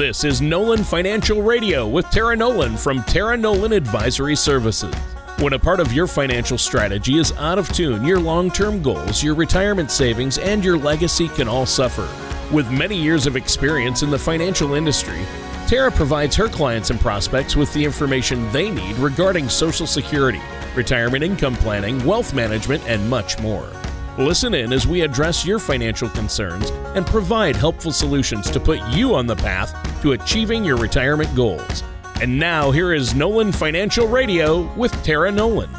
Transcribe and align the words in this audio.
This 0.00 0.24
is 0.24 0.40
Nolan 0.40 0.82
Financial 0.82 1.42
Radio 1.42 1.86
with 1.86 2.08
Tara 2.08 2.34
Nolan 2.34 2.78
from 2.78 3.02
Tara 3.02 3.36
Nolan 3.36 3.74
Advisory 3.74 4.34
Services. 4.34 4.94
When 5.40 5.52
a 5.52 5.58
part 5.58 5.78
of 5.78 5.92
your 5.92 6.06
financial 6.06 6.56
strategy 6.56 7.18
is 7.18 7.32
out 7.32 7.58
of 7.58 7.68
tune, 7.68 8.06
your 8.06 8.18
long 8.18 8.50
term 8.50 8.80
goals, 8.80 9.22
your 9.22 9.34
retirement 9.34 9.90
savings, 9.90 10.38
and 10.38 10.64
your 10.64 10.78
legacy 10.78 11.28
can 11.28 11.48
all 11.48 11.66
suffer. 11.66 12.08
With 12.50 12.70
many 12.70 12.96
years 12.96 13.26
of 13.26 13.36
experience 13.36 14.02
in 14.02 14.08
the 14.08 14.18
financial 14.18 14.72
industry, 14.72 15.20
Tara 15.68 15.90
provides 15.90 16.34
her 16.34 16.48
clients 16.48 16.88
and 16.88 16.98
prospects 16.98 17.54
with 17.54 17.70
the 17.74 17.84
information 17.84 18.50
they 18.52 18.70
need 18.70 18.96
regarding 18.96 19.50
Social 19.50 19.86
Security, 19.86 20.40
retirement 20.74 21.22
income 21.22 21.56
planning, 21.56 22.02
wealth 22.06 22.32
management, 22.32 22.82
and 22.88 23.06
much 23.10 23.38
more. 23.40 23.68
Listen 24.16 24.54
in 24.54 24.72
as 24.72 24.86
we 24.86 25.02
address 25.02 25.44
your 25.44 25.58
financial 25.58 26.08
concerns 26.08 26.70
and 26.96 27.06
provide 27.06 27.54
helpful 27.54 27.92
solutions 27.92 28.50
to 28.50 28.58
put 28.58 28.80
you 28.88 29.14
on 29.14 29.26
the 29.26 29.36
path 29.36 29.74
to 30.02 30.12
achieving 30.12 30.64
your 30.64 30.76
retirement 30.76 31.34
goals. 31.34 31.82
And 32.20 32.38
now, 32.38 32.70
here 32.70 32.92
is 32.92 33.14
Nolan 33.14 33.52
Financial 33.52 34.06
Radio 34.06 34.70
with 34.74 34.92
Tara 35.02 35.32
Nolan. 35.32 35.70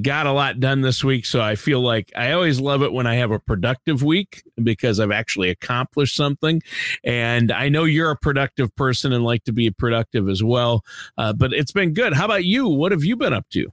got 0.00 0.26
a 0.26 0.32
lot 0.32 0.58
done 0.58 0.80
this 0.80 1.04
week. 1.04 1.26
So 1.26 1.42
I 1.42 1.54
feel 1.54 1.82
like 1.82 2.10
I 2.16 2.32
always 2.32 2.58
love 2.58 2.82
it 2.82 2.94
when 2.94 3.06
I 3.06 3.16
have 3.16 3.30
a 3.30 3.38
productive 3.38 4.02
week 4.02 4.42
because 4.62 5.00
I've 5.00 5.12
actually 5.12 5.50
accomplished 5.50 6.16
something. 6.16 6.62
And 7.04 7.52
I 7.52 7.68
know 7.68 7.84
you're 7.84 8.10
a 8.10 8.16
productive 8.16 8.74
person 8.74 9.12
and 9.12 9.22
like 9.22 9.44
to 9.44 9.52
be 9.52 9.70
productive 9.70 10.30
as 10.30 10.42
well. 10.42 10.82
Uh, 11.18 11.34
but 11.34 11.52
it's 11.52 11.72
been 11.72 11.92
good. 11.92 12.14
How 12.14 12.24
about 12.24 12.46
you? 12.46 12.68
What 12.68 12.90
have 12.90 13.04
you 13.04 13.16
been 13.16 13.34
up 13.34 13.50
to? 13.50 13.70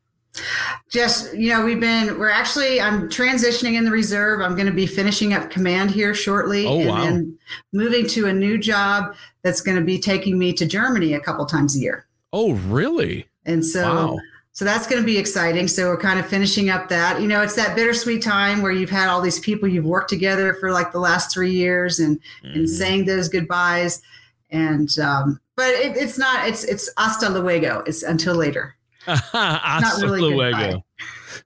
Just 0.90 1.34
you 1.35 1.50
know 1.50 1.63
we've 1.63 1.79
been 1.79 2.18
we're 2.18 2.29
actually 2.29 2.79
i'm 2.79 3.09
transitioning 3.09 3.75
in 3.75 3.85
the 3.85 3.91
reserve. 3.91 4.41
I'm 4.41 4.56
going 4.56 4.68
to 4.68 4.73
be 4.73 4.88
finishing 4.88 5.34
up 5.34 5.50
command 5.50 5.91
here 5.91 6.13
shortly 6.13 6.66
oh, 6.66 6.88
wow. 6.88 7.03
and 7.03 7.06
then 7.06 7.38
moving 7.73 8.07
to 8.07 8.28
a 8.28 8.34
new 8.34 8.57
job 8.57 9.16
that's 9.44 9.62
going 9.62 9.78
to 9.78 9.84
be 9.84 10.00
taking 10.00 10.38
me 10.38 10.53
to 10.53 10.66
germany 10.66 11.13
a 11.13 11.19
couple 11.19 11.45
times 11.45 11.75
a 11.75 11.79
year. 11.79 12.07
Oh 12.34 12.53
really? 12.53 13.28
And 13.45 13.66
so 13.66 13.84
wow. 13.84 14.18
so 14.51 14.66
that's 14.66 14.88
going 14.88 15.01
to 15.01 15.06
be 15.06 15.18
exciting. 15.18 15.68
So 15.68 15.88
we're 15.88 15.97
kind 15.97 16.19
of 16.19 16.25
finishing 16.25 16.69
up 16.69 16.90
that. 16.90 17.22
You 17.22 17.28
know 17.28 17.41
it's 17.41 17.56
that 17.56 17.75
bittersweet 17.75 18.22
time 18.22 18.62
where 18.62 18.72
you've 18.72 18.90
had 18.90 19.09
all 19.09 19.22
these 19.22 19.40
people 19.40 19.68
you've 19.68 19.85
worked 19.85 20.09
together 20.09 20.53
for 20.56 20.72
like 20.72 20.91
the 20.91 21.00
last 21.00 21.34
three 21.34 21.51
years 21.51 22.00
and 22.00 22.19
mm-hmm. 22.44 22.59
and 22.59 22.69
saying 22.69 23.06
those 23.06 23.29
goodbyes. 23.29 24.01
And 24.50 24.90
um 25.00 25.40
but 25.56 25.69
it, 25.69 25.95
it's 25.97 26.18
not 26.18 26.47
it's 26.47 26.63
it's 26.63 26.90
hasta 26.97 27.29
luego. 27.29 27.84
It's 27.85 28.03
until 28.03 28.35
later 28.35 28.75
hasta 29.06 30.06
really 30.06 30.34
luego. 30.34 30.84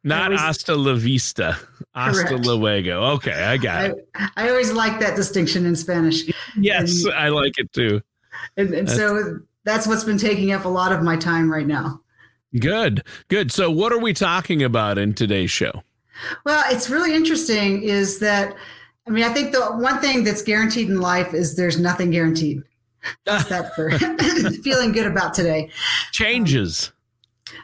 Not 0.03 0.31
was, 0.31 0.39
hasta 0.39 0.75
la 0.75 0.93
vista. 0.93 1.57
Hasta 1.93 2.27
correct. 2.27 2.45
luego. 2.45 3.03
Okay, 3.15 3.33
I 3.33 3.57
got 3.57 3.85
it. 3.85 4.09
I, 4.15 4.29
I, 4.37 4.49
always 4.49 4.71
like 4.71 4.99
that 4.99 5.15
distinction 5.15 5.65
in 5.65 5.75
Spanish. 5.75 6.23
Yes, 6.55 7.03
and, 7.03 7.13
I 7.13 7.29
like 7.29 7.57
it 7.57 7.71
too. 7.73 8.01
And, 8.55 8.73
and 8.73 8.87
that's, 8.87 8.97
so 8.97 9.39
that's 9.65 9.87
what's 9.87 10.03
been 10.03 10.17
taking 10.17 10.51
up 10.51 10.65
a 10.65 10.69
lot 10.69 10.91
of 10.91 11.01
my 11.01 11.17
time 11.17 11.51
right 11.51 11.67
now. 11.67 12.01
Good, 12.57 13.03
good. 13.27 13.51
So, 13.51 13.69
what 13.69 13.91
are 13.91 13.99
we 13.99 14.13
talking 14.13 14.63
about 14.63 14.97
in 14.97 15.13
today's 15.13 15.51
show? 15.51 15.83
Well, 16.45 16.63
it's 16.67 16.89
really 16.89 17.15
interesting 17.15 17.83
is 17.83 18.19
that, 18.19 18.55
I 19.07 19.11
mean, 19.11 19.23
I 19.23 19.29
think 19.29 19.51
the 19.51 19.61
one 19.61 19.99
thing 19.99 20.23
that's 20.23 20.41
guaranteed 20.41 20.89
in 20.89 20.99
life 20.99 21.33
is 21.33 21.55
there's 21.55 21.79
nothing 21.79 22.11
guaranteed. 22.11 22.63
That's 23.25 23.45
that 23.45 23.75
for 23.75 23.91
feeling 24.63 24.91
good 24.91 25.07
about 25.07 25.33
today. 25.33 25.69
Changes. 26.11 26.87
Um, 26.87 26.98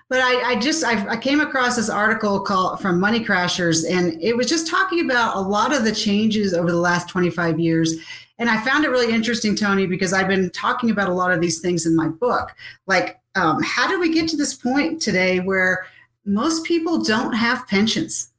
but 0.09 0.19
I, 0.19 0.51
I 0.51 0.59
just 0.59 0.83
I, 0.83 1.07
I, 1.09 1.17
came 1.17 1.39
across 1.39 1.75
this 1.75 1.89
article 1.89 2.39
called 2.39 2.79
from 2.79 2.99
Money 2.99 3.23
Crashers, 3.23 3.89
and 3.89 4.21
it 4.21 4.35
was 4.35 4.47
just 4.47 4.67
talking 4.67 5.05
about 5.05 5.35
a 5.35 5.39
lot 5.39 5.73
of 5.73 5.83
the 5.83 5.91
changes 5.91 6.53
over 6.53 6.71
the 6.71 6.77
last 6.77 7.09
25 7.09 7.59
years. 7.59 7.95
And 8.37 8.49
I 8.49 8.61
found 8.63 8.83
it 8.83 8.89
really 8.89 9.13
interesting, 9.13 9.55
Tony, 9.55 9.87
because 9.87 10.11
I've 10.13 10.27
been 10.27 10.49
talking 10.51 10.89
about 10.89 11.09
a 11.09 11.13
lot 11.13 11.31
of 11.31 11.39
these 11.39 11.59
things 11.59 11.85
in 11.85 11.95
my 11.95 12.07
book. 12.07 12.53
Like, 12.85 13.19
um, 13.35 13.61
how 13.63 13.87
did 13.87 13.99
we 13.99 14.13
get 14.13 14.27
to 14.29 14.37
this 14.37 14.53
point 14.53 15.01
today 15.01 15.39
where 15.39 15.85
most 16.25 16.65
people 16.65 17.01
don't 17.01 17.33
have 17.33 17.67
pensions? 17.67 18.31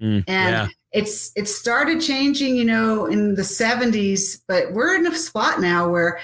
Mm, 0.00 0.24
and 0.28 0.54
yeah. 0.54 0.68
it's 0.92 1.32
it 1.34 1.48
started 1.48 2.00
changing, 2.00 2.56
you 2.56 2.64
know, 2.64 3.06
in 3.06 3.34
the 3.34 3.42
70s, 3.42 4.42
but 4.46 4.72
we're 4.72 4.94
in 4.94 5.06
a 5.06 5.14
spot 5.14 5.60
now 5.60 5.88
where 5.88 6.20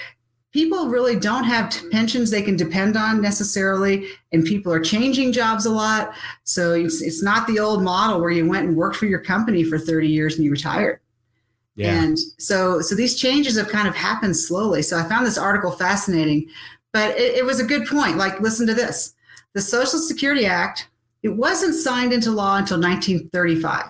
people 0.53 0.87
really 0.87 1.19
don't 1.19 1.43
have 1.43 1.73
pensions 1.91 2.29
they 2.29 2.43
can 2.43 2.55
depend 2.55 2.95
on 2.95 3.21
necessarily 3.21 4.07
and 4.31 4.45
people 4.45 4.71
are 4.71 4.79
changing 4.79 5.31
jobs 5.31 5.65
a 5.65 5.69
lot. 5.69 6.13
So 6.43 6.73
it's, 6.73 7.01
it's 7.01 7.23
not 7.23 7.47
the 7.47 7.59
old 7.59 7.81
model 7.81 8.21
where 8.21 8.29
you 8.29 8.47
went 8.47 8.67
and 8.67 8.77
worked 8.77 8.95
for 8.95 9.07
your 9.07 9.19
company 9.19 9.63
for 9.63 9.79
30 9.79 10.07
years 10.07 10.35
and 10.35 10.45
you 10.45 10.51
retired. 10.51 10.99
Yeah. 11.75 12.03
and 12.03 12.19
so 12.37 12.81
so 12.81 12.93
these 12.93 13.19
changes 13.19 13.57
have 13.57 13.67
kind 13.67 13.87
of 13.87 13.95
happened 13.95 14.37
slowly. 14.37 14.83
So 14.83 14.95
i 14.95 15.01
found 15.09 15.25
this 15.25 15.39
article 15.39 15.71
fascinating 15.71 16.47
but 16.91 17.17
it, 17.17 17.37
it 17.37 17.45
was 17.45 17.59
a 17.59 17.65
good 17.65 17.87
point. 17.87 18.17
Like 18.17 18.39
listen 18.39 18.67
to 18.67 18.75
this. 18.75 19.15
The 19.53 19.61
social 19.61 19.97
security 19.97 20.45
act 20.45 20.87
it 21.23 21.29
wasn't 21.29 21.73
signed 21.73 22.13
into 22.13 22.29
law 22.29 22.57
until 22.57 22.79
1935 22.79 23.85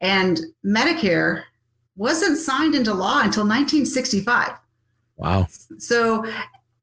and 0.00 0.40
medicare 0.66 1.44
wasn't 1.94 2.38
signed 2.38 2.74
into 2.74 2.92
law 2.92 3.20
until 3.20 3.44
1965 3.44 4.52
Wow. 5.22 5.46
So 5.78 6.26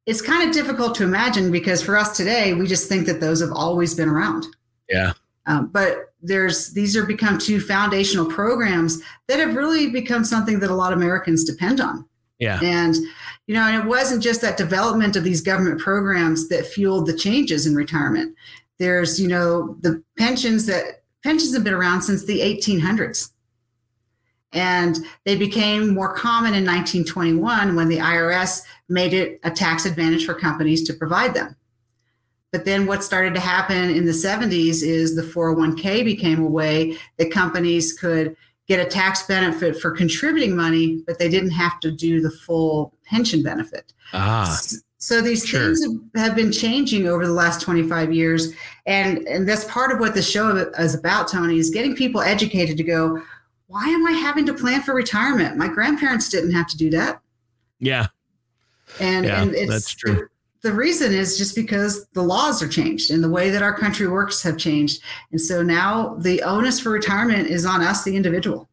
it's 0.06 0.22
kind 0.22 0.48
of 0.48 0.54
difficult 0.54 0.96
to 0.96 1.04
imagine 1.04 1.52
because 1.52 1.84
for 1.84 1.98
us 1.98 2.16
today, 2.16 2.54
we 2.54 2.66
just 2.66 2.88
think 2.88 3.06
that 3.08 3.20
those 3.20 3.42
have 3.42 3.52
always 3.52 3.94
been 3.94 4.10
around. 4.10 4.48
Yeah. 4.90 5.14
Um, 5.46 5.68
but 5.68 6.14
there's 6.22 6.74
these 6.74 6.96
are 6.96 7.06
become 7.06 7.38
two 7.38 7.60
foundational 7.60 8.26
programs 8.26 9.02
that 9.28 9.40
have 9.40 9.56
really 9.56 9.90
become 9.90 10.24
something 10.24 10.60
that 10.60 10.70
a 10.70 10.76
lot 10.76 10.94
of 10.94 11.00
Americans 11.00 11.44
depend 11.44 11.80
on. 11.80 12.06
Yeah. 12.40 12.60
And 12.64 12.96
you 13.48 13.56
know, 13.56 13.62
and 13.62 13.76
it 13.76 13.88
wasn't 13.88 14.24
just 14.24 14.42
that 14.42 14.58
development 14.58 15.16
of 15.16 15.24
these 15.24 15.42
government 15.42 15.80
programs 15.80 16.50
that 16.50 16.66
fueled 16.66 17.08
the 17.08 17.18
changes 17.18 17.66
in 17.66 17.76
retirement. 17.76 18.36
There's, 18.78 19.20
you 19.20 19.28
know, 19.28 19.76
the 19.82 20.04
pensions 20.18 20.66
that 20.68 21.04
pensions 21.24 21.54
have 21.54 21.64
been 21.64 21.74
around 21.74 22.04
since 22.04 22.26
the 22.26 22.40
1800s. 22.40 23.32
And 24.52 24.98
they 25.26 25.36
became 25.36 25.94
more 25.94 26.14
common 26.14 26.56
in 26.56 26.66
1921 26.66 27.76
when 27.76 27.88
the 27.88 27.98
IRS 27.98 28.64
made 28.88 29.14
it 29.14 29.40
a 29.44 29.52
tax 29.52 29.86
advantage 29.86 30.26
for 30.26 30.34
companies 30.34 30.84
to 30.88 30.94
provide 30.94 31.34
them. 31.34 31.56
But 32.52 32.66
then 32.66 32.88
what 32.88 33.04
started 33.04 33.36
to 33.36 33.40
happen 33.40 33.92
in 33.92 34.06
the 34.06 34.12
70s 34.12 34.82
is 34.82 35.16
the 35.16 35.22
401k 35.22 36.04
became 36.04 36.42
a 36.42 36.50
way 36.50 36.98
that 37.18 37.32
companies 37.32 37.94
could 37.94 38.36
get 38.68 38.80
a 38.80 38.90
tax 38.90 39.24
benefit 39.28 39.80
for 39.80 39.92
contributing 39.92 40.56
money, 40.56 41.04
but 41.06 41.20
they 41.20 41.30
didn't 41.30 41.52
have 41.52 41.80
to 41.82 41.92
do 41.92 42.22
the 42.22 42.32
full 42.32 42.94
pension 43.06 43.44
benefit. 43.44 43.94
Ah. 44.14 44.60
So 44.98 45.22
these 45.22 45.46
sure. 45.46 45.62
things 45.62 45.82
have 46.16 46.36
been 46.36 46.52
changing 46.52 47.08
over 47.08 47.26
the 47.26 47.34
last 47.34 47.62
25 47.62 48.14
years. 48.14 48.54
And, 48.86 49.20
and 49.28 49.48
that's 49.48 49.64
part 49.66 49.92
of 49.92 50.00
what 50.00 50.14
the 50.14 50.22
show 50.22 50.56
is 50.78 50.94
about, 50.94 51.30
Tony, 51.30 51.58
is 51.58 51.70
getting 51.70 51.96
people 51.96 52.22
educated 52.22 52.78
to 52.78 52.84
go, 52.84 53.22
why 53.70 53.86
am 53.88 54.06
I 54.08 54.14
having 54.14 54.48
to 54.48 54.54
plan 54.54 54.82
for 54.82 54.96
retirement? 54.96 55.56
My 55.56 55.68
grandparents 55.68 56.28
didn't 56.28 56.54
have 56.54 56.68
to 56.70 56.78
do 56.78 56.90
that. 56.90 57.22
Yeah. 57.80 58.08
And, 59.00 59.26
yeah, 59.26 59.44
and 59.44 59.54
it's 59.54 59.72
that's 59.72 59.94
true. 59.94 60.28
The, 60.64 60.70
the 60.70 60.74
reason 60.76 61.14
is 61.14 61.38
just 61.38 61.56
because 61.56 62.08
the 62.14 62.24
laws 62.24 62.64
are 62.64 62.68
changed 62.68 63.12
and 63.12 63.24
the 63.24 63.30
way 63.30 63.52
that 63.52 63.62
our 63.62 63.78
country 63.78 64.08
works 64.08 64.42
have 64.42 64.58
changed. 64.58 65.04
And 65.32 65.40
so 65.40 65.62
now 65.62 66.16
the 66.16 66.42
onus 66.42 66.80
for 66.80 66.90
retirement 66.90 67.48
is 67.48 67.64
on 67.64 67.84
us, 67.84 68.04
the 68.04 68.16
individual. 68.16 68.68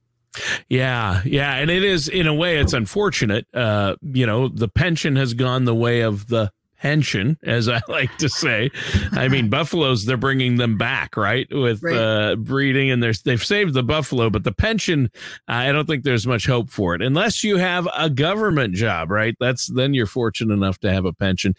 Yeah, 0.71 1.21
yeah, 1.27 1.57
and 1.57 1.71
it 1.71 1.85
is 1.85 2.09
in 2.09 2.27
a 2.27 2.35
way 2.35 2.57
it's 2.57 2.73
unfortunate. 2.73 3.47
Uh, 3.53 3.97
you 4.01 4.25
know, 4.25 4.49
the 4.49 4.69
pension 4.69 5.17
has 5.17 5.35
gone 5.35 5.67
the 5.67 5.75
way 5.75 6.01
of 6.01 6.29
the 6.29 6.51
pension, 6.81 7.39
as 7.43 7.69
I 7.69 7.81
like 7.89 8.17
to 8.19 8.29
say. 8.29 8.71
I 9.13 9.29
mean, 9.29 9.49
buffaloes, 9.49 10.05
they're 10.05 10.17
bringing 10.17 10.57
them 10.57 10.77
back, 10.77 11.17
right? 11.17 11.47
With 11.51 11.83
right. 11.83 11.97
Uh, 11.97 12.37
breeding, 12.37 12.91
and 12.91 13.03
they've 13.03 13.45
saved 13.45 13.75
the 13.75 13.83
buffalo, 13.83 14.31
but 14.31 14.45
the 14.45 14.53
pension, 14.53 15.11
I 15.49 15.73
don't 15.73 15.87
think 15.87 16.05
there's 16.05 16.27
much 16.27 16.47
hope 16.47 16.71
for 16.71 16.95
it 16.95 17.03
unless 17.03 17.45
you 17.45 17.57
have 17.57 17.89
a 17.97 18.11
government 18.11 18.75
job, 18.75 19.11
right? 19.11 19.37
That's 19.41 19.67
then 19.67 19.95
you're 19.95 20.07
fortunate 20.07 20.55
enough 20.55 20.79
to 20.81 20.93
have 20.93 21.05
a 21.05 21.13
pension. 21.13 21.55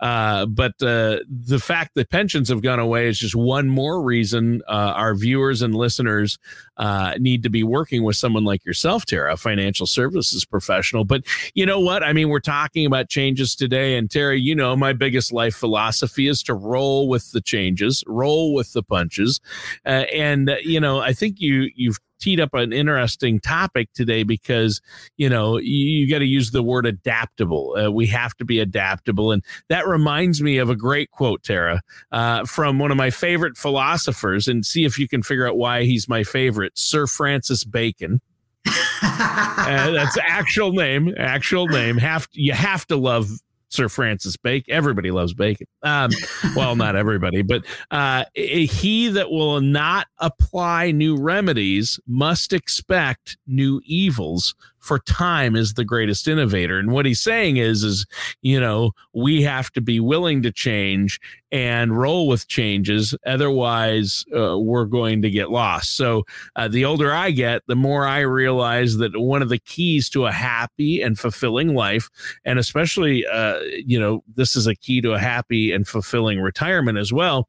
Uh, 0.00 0.46
but 0.46 0.72
uh, 0.82 1.18
the 1.28 1.58
fact 1.58 1.94
that 1.94 2.10
pensions 2.10 2.48
have 2.48 2.62
gone 2.62 2.78
away 2.78 3.08
is 3.08 3.18
just 3.18 3.34
one 3.34 3.68
more 3.68 4.02
reason 4.02 4.62
uh, 4.68 4.92
our 4.96 5.14
viewers 5.14 5.62
and 5.62 5.74
listeners 5.74 6.38
uh, 6.76 7.14
need 7.18 7.42
to 7.42 7.50
be 7.50 7.62
working 7.62 8.02
with 8.02 8.16
someone 8.16 8.44
like 8.44 8.64
yourself, 8.64 9.04
Tara, 9.04 9.34
a 9.34 9.36
financial 9.36 9.86
services 9.86 10.44
professional. 10.44 11.04
But 11.04 11.24
you 11.54 11.66
know 11.66 11.80
what? 11.80 12.02
I 12.02 12.12
mean, 12.12 12.28
we're 12.28 12.40
talking 12.40 12.86
about 12.86 13.08
changes 13.08 13.54
today, 13.54 13.96
and 13.96 14.10
Tara, 14.10 14.36
you 14.36 14.54
know, 14.54 14.61
my 14.76 14.92
biggest 14.92 15.32
life 15.32 15.54
philosophy 15.54 16.28
is 16.28 16.42
to 16.44 16.54
roll 16.54 17.08
with 17.08 17.32
the 17.32 17.40
changes, 17.40 18.02
roll 18.06 18.54
with 18.54 18.72
the 18.72 18.82
punches, 18.82 19.40
uh, 19.86 20.04
and 20.14 20.50
uh, 20.50 20.56
you 20.62 20.80
know, 20.80 21.00
I 21.00 21.12
think 21.12 21.40
you 21.40 21.70
you've 21.74 21.98
teed 22.22 22.38
up 22.38 22.54
an 22.54 22.72
interesting 22.72 23.40
topic 23.40 23.92
today 23.94 24.22
because 24.22 24.80
you 25.16 25.28
know 25.28 25.58
you, 25.58 25.84
you 25.86 26.10
got 26.10 26.20
to 26.20 26.24
use 26.24 26.52
the 26.52 26.62
word 26.62 26.86
adaptable. 26.86 27.76
Uh, 27.76 27.90
we 27.90 28.06
have 28.06 28.34
to 28.36 28.44
be 28.44 28.60
adaptable, 28.60 29.32
and 29.32 29.44
that 29.68 29.86
reminds 29.86 30.40
me 30.40 30.58
of 30.58 30.70
a 30.70 30.76
great 30.76 31.10
quote, 31.10 31.42
Tara, 31.42 31.82
uh, 32.12 32.44
from 32.44 32.78
one 32.78 32.90
of 32.90 32.96
my 32.96 33.10
favorite 33.10 33.56
philosophers, 33.56 34.48
and 34.48 34.64
see 34.64 34.84
if 34.84 34.98
you 34.98 35.08
can 35.08 35.22
figure 35.22 35.46
out 35.46 35.56
why 35.56 35.82
he's 35.82 36.08
my 36.08 36.22
favorite, 36.22 36.72
Sir 36.78 37.06
Francis 37.06 37.64
Bacon. 37.64 38.20
uh, 39.02 39.90
that's 39.90 40.16
actual 40.22 40.72
name, 40.72 41.12
actual 41.18 41.66
name. 41.66 41.98
Have 41.98 42.28
you 42.32 42.52
have 42.52 42.86
to 42.86 42.96
love 42.96 43.28
Sir 43.72 43.88
Francis 43.88 44.36
Bacon. 44.36 44.74
Everybody 44.74 45.10
loves 45.10 45.34
bacon. 45.34 45.66
Um, 45.82 46.10
well, 46.56 46.76
not 46.76 46.94
everybody, 46.96 47.42
but 47.42 47.64
uh, 47.90 48.24
he 48.34 49.08
that 49.08 49.30
will 49.30 49.60
not 49.60 50.06
apply 50.18 50.90
new 50.90 51.16
remedies 51.16 51.98
must 52.06 52.52
expect 52.52 53.36
new 53.46 53.80
evils 53.84 54.54
for 54.82 54.98
time 54.98 55.54
is 55.54 55.74
the 55.74 55.84
greatest 55.84 56.26
innovator. 56.26 56.78
And 56.78 56.90
what 56.90 57.06
he's 57.06 57.20
saying 57.20 57.56
is, 57.56 57.84
is, 57.84 58.04
you 58.42 58.58
know, 58.58 58.90
we 59.14 59.42
have 59.42 59.70
to 59.72 59.80
be 59.80 60.00
willing 60.00 60.42
to 60.42 60.50
change 60.50 61.20
and 61.52 61.96
roll 61.96 62.26
with 62.26 62.48
changes. 62.48 63.14
Otherwise, 63.24 64.24
uh, 64.36 64.58
we're 64.58 64.84
going 64.84 65.22
to 65.22 65.30
get 65.30 65.50
lost. 65.50 65.96
So 65.96 66.24
uh, 66.56 66.66
the 66.66 66.84
older 66.84 67.12
I 67.12 67.30
get, 67.30 67.62
the 67.68 67.76
more 67.76 68.06
I 68.06 68.20
realize 68.20 68.96
that 68.96 69.16
one 69.16 69.40
of 69.40 69.50
the 69.50 69.58
keys 69.58 70.08
to 70.10 70.26
a 70.26 70.32
happy 70.32 71.00
and 71.00 71.16
fulfilling 71.16 71.74
life, 71.74 72.10
and 72.44 72.58
especially, 72.58 73.24
uh, 73.26 73.60
you 73.86 74.00
know, 74.00 74.24
this 74.34 74.56
is 74.56 74.66
a 74.66 74.74
key 74.74 75.00
to 75.02 75.12
a 75.12 75.18
happy 75.18 75.70
and 75.72 75.86
fulfilling 75.86 76.40
retirement 76.40 76.98
as 76.98 77.12
well, 77.12 77.48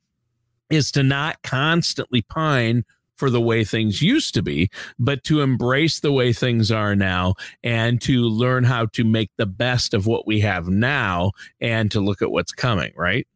is 0.69 0.91
to 0.91 1.01
not 1.01 1.41
constantly 1.41 2.21
pine 2.21 2.83
for 3.15 3.29
the 3.29 3.41
way 3.41 3.63
things 3.63 4.01
used 4.01 4.33
to 4.33 4.41
be, 4.41 4.69
but 4.99 5.23
to 5.25 5.41
embrace 5.41 5.99
the 5.99 6.11
way 6.11 6.33
things 6.33 6.71
are 6.71 6.95
now 6.95 7.35
and 7.63 8.01
to 8.01 8.21
learn 8.21 8.63
how 8.63 8.85
to 8.87 9.03
make 9.03 9.31
the 9.37 9.45
best 9.45 9.93
of 9.93 10.07
what 10.07 10.27
we 10.27 10.39
have 10.39 10.67
now 10.67 11.31
and 11.61 11.91
to 11.91 11.99
look 11.99 12.21
at 12.21 12.31
what's 12.31 12.51
coming, 12.51 12.91
right? 12.95 13.27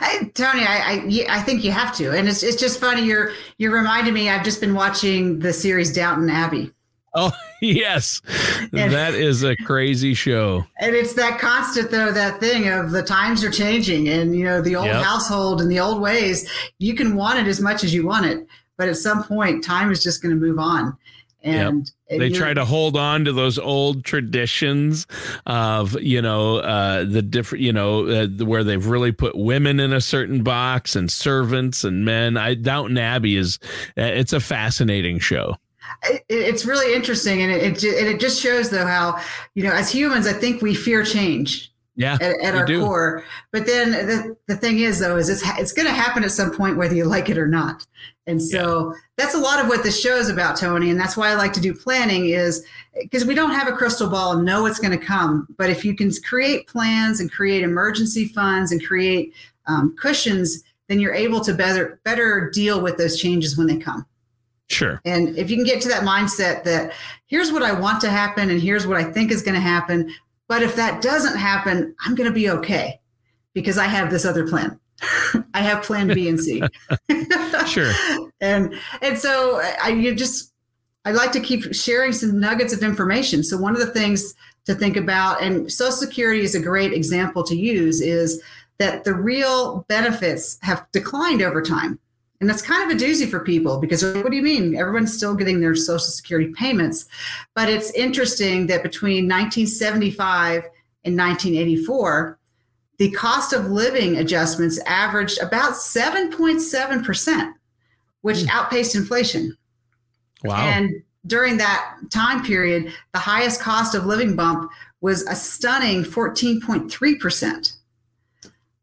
I, 0.00 0.30
Tony, 0.34 0.62
I, 0.62 1.26
I, 1.28 1.38
I 1.38 1.42
think 1.42 1.62
you 1.62 1.70
have 1.72 1.94
to, 1.96 2.12
and 2.12 2.28
it's 2.28 2.42
it's 2.42 2.58
just 2.58 2.80
funny. 2.80 3.04
You're 3.04 3.32
you're 3.58 3.72
reminding 3.72 4.14
me. 4.14 4.30
I've 4.30 4.44
just 4.44 4.60
been 4.60 4.74
watching 4.74 5.40
the 5.40 5.52
series 5.52 5.92
Downton 5.92 6.30
Abbey. 6.30 6.72
Oh 7.14 7.32
yes, 7.60 8.20
and, 8.72 8.92
that 8.92 9.14
is 9.14 9.42
a 9.42 9.56
crazy 9.56 10.14
show. 10.14 10.64
And 10.80 10.94
it's 10.94 11.14
that 11.14 11.38
constant 11.38 11.90
though 11.90 12.12
that 12.12 12.40
thing 12.40 12.68
of 12.68 12.90
the 12.90 13.02
times 13.02 13.42
are 13.44 13.50
changing, 13.50 14.08
and 14.08 14.36
you 14.36 14.44
know 14.44 14.62
the 14.62 14.76
old 14.76 14.86
yep. 14.86 15.02
household 15.02 15.60
and 15.60 15.70
the 15.70 15.80
old 15.80 16.00
ways. 16.00 16.50
You 16.78 16.94
can 16.94 17.14
want 17.14 17.38
it 17.38 17.46
as 17.46 17.60
much 17.60 17.84
as 17.84 17.92
you 17.92 18.06
want 18.06 18.26
it, 18.26 18.46
but 18.78 18.88
at 18.88 18.96
some 18.96 19.22
point 19.22 19.62
time 19.62 19.90
is 19.90 20.02
just 20.02 20.22
going 20.22 20.34
to 20.34 20.40
move 20.40 20.58
on. 20.58 20.96
And 21.42 21.90
yep. 22.10 22.18
they 22.18 22.30
try 22.30 22.52
to 22.52 22.64
hold 22.64 22.96
on 22.96 23.24
to 23.24 23.32
those 23.32 23.58
old 23.60 24.04
traditions 24.04 25.06
of 25.46 26.00
you 26.00 26.20
know 26.20 26.56
uh, 26.56 27.04
the 27.04 27.22
different 27.22 27.62
you 27.62 27.72
know 27.72 28.06
uh, 28.08 28.26
where 28.44 28.64
they've 28.64 28.84
really 28.84 29.12
put 29.12 29.36
women 29.36 29.78
in 29.78 29.92
a 29.92 30.00
certain 30.00 30.42
box 30.42 30.96
and 30.96 31.10
servants 31.10 31.84
and 31.84 32.04
men. 32.04 32.36
I 32.36 32.54
downton 32.54 32.98
abbey 32.98 33.36
is 33.36 33.60
uh, 33.96 34.02
it's 34.02 34.32
a 34.32 34.40
fascinating 34.40 35.20
show. 35.20 35.56
It's 36.28 36.66
really 36.66 36.92
interesting 36.94 37.40
and 37.40 37.52
it, 37.52 37.82
it, 37.82 37.84
it 37.84 38.20
just 38.20 38.40
shows 38.42 38.70
though 38.70 38.86
how 38.86 39.20
you 39.54 39.64
know 39.64 39.72
as 39.72 39.90
humans 39.90 40.26
i 40.26 40.34
think 40.34 40.60
we 40.60 40.74
fear 40.74 41.02
change 41.02 41.72
yeah, 41.98 42.16
at, 42.20 42.40
at 42.40 42.54
our 42.54 42.64
do. 42.64 42.80
core. 42.80 43.24
But 43.50 43.66
then 43.66 43.90
the, 43.90 44.36
the 44.46 44.56
thing 44.56 44.78
is, 44.78 45.00
though, 45.00 45.16
is 45.16 45.28
it's, 45.28 45.42
it's 45.58 45.72
going 45.72 45.86
to 45.86 45.92
happen 45.92 46.22
at 46.22 46.30
some 46.30 46.52
point, 46.54 46.76
whether 46.76 46.94
you 46.94 47.04
like 47.04 47.28
it 47.28 47.36
or 47.36 47.48
not. 47.48 47.84
And 48.28 48.40
so 48.40 48.92
yeah. 48.92 49.00
that's 49.16 49.34
a 49.34 49.38
lot 49.38 49.58
of 49.58 49.68
what 49.68 49.82
this 49.82 50.00
show 50.00 50.16
is 50.16 50.28
about, 50.28 50.56
Tony. 50.56 50.90
And 50.90 51.00
that's 51.00 51.16
why 51.16 51.30
I 51.30 51.34
like 51.34 51.52
to 51.54 51.60
do 51.60 51.74
planning 51.74 52.26
is 52.26 52.64
because 53.00 53.24
we 53.24 53.34
don't 53.34 53.50
have 53.50 53.66
a 53.66 53.72
crystal 53.72 54.08
ball 54.08 54.36
and 54.36 54.44
know 54.44 54.62
what's 54.62 54.78
going 54.78 54.96
to 54.96 55.04
come. 55.04 55.48
But 55.56 55.70
if 55.70 55.84
you 55.84 55.96
can 55.96 56.12
create 56.22 56.68
plans 56.68 57.20
and 57.20 57.32
create 57.32 57.64
emergency 57.64 58.26
funds 58.28 58.70
and 58.70 58.84
create 58.84 59.34
um, 59.66 59.96
cushions, 59.96 60.62
then 60.86 61.00
you're 61.00 61.14
able 61.14 61.40
to 61.40 61.52
better 61.52 62.00
better 62.04 62.50
deal 62.50 62.80
with 62.80 62.96
those 62.96 63.20
changes 63.20 63.58
when 63.58 63.66
they 63.66 63.76
come. 63.76 64.06
Sure. 64.68 65.00
And 65.04 65.36
if 65.36 65.50
you 65.50 65.56
can 65.56 65.64
get 65.64 65.80
to 65.82 65.88
that 65.88 66.04
mindset 66.04 66.62
that 66.64 66.92
here's 67.26 67.50
what 67.50 67.62
I 67.62 67.72
want 67.72 68.00
to 68.02 68.10
happen 68.10 68.50
and 68.50 68.60
here's 68.60 68.86
what 68.86 68.98
I 68.98 69.04
think 69.04 69.32
is 69.32 69.42
going 69.42 69.54
to 69.54 69.60
happen, 69.60 70.12
but 70.48 70.62
if 70.62 70.74
that 70.76 71.02
doesn't 71.02 71.36
happen, 71.36 71.94
I'm 72.04 72.14
going 72.14 72.28
to 72.28 72.34
be 72.34 72.50
okay 72.50 73.00
because 73.52 73.78
I 73.78 73.84
have 73.84 74.10
this 74.10 74.24
other 74.24 74.46
plan. 74.46 74.80
I 75.54 75.60
have 75.60 75.82
plan 75.82 76.08
B 76.08 76.28
and 76.28 76.40
C. 76.40 76.62
sure. 77.66 77.92
And 78.40 78.72
and 79.02 79.18
so 79.18 79.60
uh, 79.60 79.72
I 79.82 79.88
you 79.88 80.14
just 80.14 80.52
I 81.04 81.10
like 81.10 81.32
to 81.32 81.40
keep 81.40 81.74
sharing 81.74 82.12
some 82.12 82.38
nuggets 82.38 82.72
of 82.72 82.84
information. 82.84 83.42
So 83.42 83.58
one 83.58 83.74
of 83.74 83.80
the 83.80 83.92
things 83.92 84.32
to 84.66 84.76
think 84.76 84.96
about 84.96 85.42
and 85.42 85.72
Social 85.72 85.90
Security 85.90 86.42
is 86.42 86.54
a 86.54 86.60
great 86.60 86.92
example 86.92 87.42
to 87.42 87.56
use 87.56 88.00
is 88.00 88.40
that 88.78 89.02
the 89.02 89.12
real 89.12 89.84
benefits 89.88 90.56
have 90.62 90.86
declined 90.92 91.42
over 91.42 91.60
time. 91.60 91.98
And 92.40 92.48
that's 92.48 92.62
kind 92.62 92.88
of 92.88 92.96
a 92.96 93.00
doozy 93.00 93.28
for 93.28 93.40
people 93.40 93.78
because 93.78 94.04
what 94.04 94.30
do 94.30 94.36
you 94.36 94.42
mean? 94.42 94.76
Everyone's 94.76 95.12
still 95.12 95.34
getting 95.34 95.60
their 95.60 95.74
Social 95.74 95.98
Security 95.98 96.52
payments. 96.54 97.06
But 97.54 97.68
it's 97.68 97.90
interesting 97.92 98.68
that 98.68 98.84
between 98.84 99.24
1975 99.24 100.64
and 101.04 101.18
1984, 101.18 102.38
the 102.98 103.10
cost 103.10 103.52
of 103.52 103.70
living 103.70 104.16
adjustments 104.16 104.78
averaged 104.86 105.40
about 105.40 105.72
7.7%, 105.72 107.52
which 108.22 108.38
mm. 108.38 108.48
outpaced 108.50 108.94
inflation. 108.94 109.56
Wow. 110.44 110.56
And 110.56 111.02
during 111.26 111.56
that 111.56 111.96
time 112.10 112.44
period, 112.44 112.92
the 113.12 113.18
highest 113.18 113.60
cost 113.60 113.94
of 113.94 114.06
living 114.06 114.36
bump 114.36 114.70
was 115.00 115.22
a 115.26 115.34
stunning 115.34 116.02
14.3%. 116.02 117.72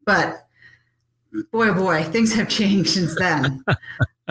But 0.04 0.45
boy, 1.52 1.68
oh 1.68 1.74
boy, 1.74 2.02
things 2.04 2.34
have 2.34 2.48
changed 2.48 2.90
since 2.90 3.14
then. 3.16 3.64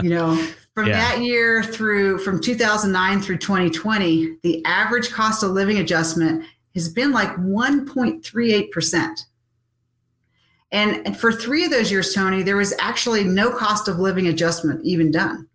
you 0.02 0.10
know, 0.10 0.36
from 0.74 0.88
yeah. 0.88 0.98
that 0.98 1.22
year 1.22 1.64
through 1.64 2.20
from 2.20 2.42
2009 2.42 3.22
through 3.22 3.38
2020, 3.38 4.38
the 4.44 4.64
average 4.66 5.12
cost 5.12 5.44
of 5.44 5.52
living 5.52 5.78
adjustment 5.78 6.46
has 6.74 6.90
been 6.90 7.12
like 7.12 7.30
1.38%. 7.38 9.26
And, 10.72 11.06
and 11.06 11.18
for 11.18 11.32
three 11.32 11.64
of 11.64 11.72
those 11.72 11.90
years, 11.90 12.14
Tony, 12.14 12.44
there 12.44 12.58
was 12.58 12.74
actually 12.80 13.24
no 13.24 13.50
cost 13.50 13.88
of 13.88 14.00
living 14.00 14.28
adjustment 14.28 14.84
even 14.84 15.10
done. 15.10 15.48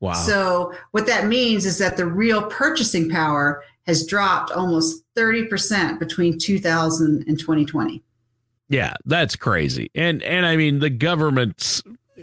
Wow. 0.00 0.14
So, 0.14 0.72
what 0.92 1.06
that 1.06 1.26
means 1.26 1.66
is 1.66 1.78
that 1.78 1.96
the 1.96 2.06
real 2.06 2.42
purchasing 2.44 3.10
power 3.10 3.62
has 3.86 4.06
dropped 4.06 4.50
almost 4.50 5.04
30% 5.14 5.98
between 5.98 6.38
2000 6.38 7.24
and 7.28 7.38
2020. 7.38 8.02
Yeah, 8.70 8.94
that's 9.04 9.36
crazy. 9.36 9.90
And 9.94 10.22
and 10.22 10.46
I 10.46 10.56
mean 10.56 10.78
the 10.78 10.90
government's 10.90 11.82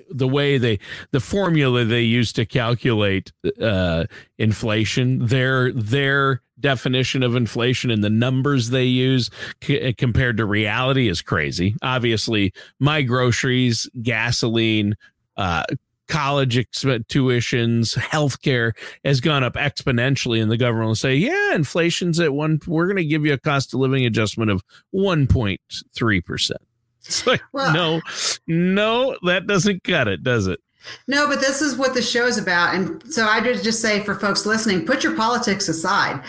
the 0.10 0.28
way 0.28 0.58
they 0.58 0.80
the 1.12 1.20
formula 1.20 1.84
they 1.84 2.04
use 2.04 2.32
to 2.34 2.46
calculate 2.46 3.34
uh, 3.62 4.06
inflation 4.38 5.26
their 5.28 5.74
their 5.74 6.42
definition 6.60 7.22
of 7.22 7.36
inflation 7.36 7.92
and 7.92 8.04
the 8.04 8.10
numbers 8.10 8.70
they 8.70 8.86
use 8.86 9.30
c- 9.62 9.94
compared 9.94 10.38
to 10.38 10.46
reality 10.46 11.08
is 11.10 11.22
crazy 11.22 11.76
obviously 11.84 12.52
my 12.80 13.02
groceries 13.04 13.88
gasoline 14.02 14.96
uh, 15.36 15.64
college 16.08 16.56
exp- 16.56 17.06
tuitions, 17.08 17.98
healthcare 17.98 18.74
has 19.04 19.22
gone 19.22 19.44
up 19.44 19.54
exponentially, 19.54 20.42
and 20.42 20.52
the 20.52 20.58
government 20.58 20.88
will 20.88 20.96
say, 20.96 21.16
"Yeah, 21.16 21.56
inflation's 21.56 22.20
at 22.20 22.34
one. 22.34 22.60
We're 22.66 22.88
going 22.88 22.98
to 22.98 23.06
give 23.06 23.26
you 23.26 23.34
a 23.34 23.38
cost 23.38 23.74
of 23.74 23.80
living 23.80 24.06
adjustment 24.06 24.52
of 24.52 24.64
one 24.92 25.28
point 25.28 25.62
three 25.96 26.22
percent." 26.22 26.62
It's 27.08 27.26
like, 27.26 27.42
well, 27.54 27.72
no, 27.72 28.02
no, 28.48 29.18
that 29.24 29.48
doesn't 29.48 29.86
cut 29.86 30.10
it, 30.10 30.24
does 30.24 30.46
it? 30.46 30.60
No, 31.08 31.28
but 31.28 31.40
this 31.40 31.62
is 31.62 31.78
what 31.78 31.94
the 31.94 32.02
show 32.02 32.26
is 32.26 32.38
about. 32.38 32.76
And 32.76 33.02
so 33.12 33.26
I 33.26 33.40
would 33.40 33.64
just 33.64 33.82
say 33.82 34.04
for 34.04 34.16
folks 34.16 34.46
listening, 34.46 34.86
put 34.86 35.06
your 35.06 35.16
politics 35.16 35.70
aside. 35.70 36.22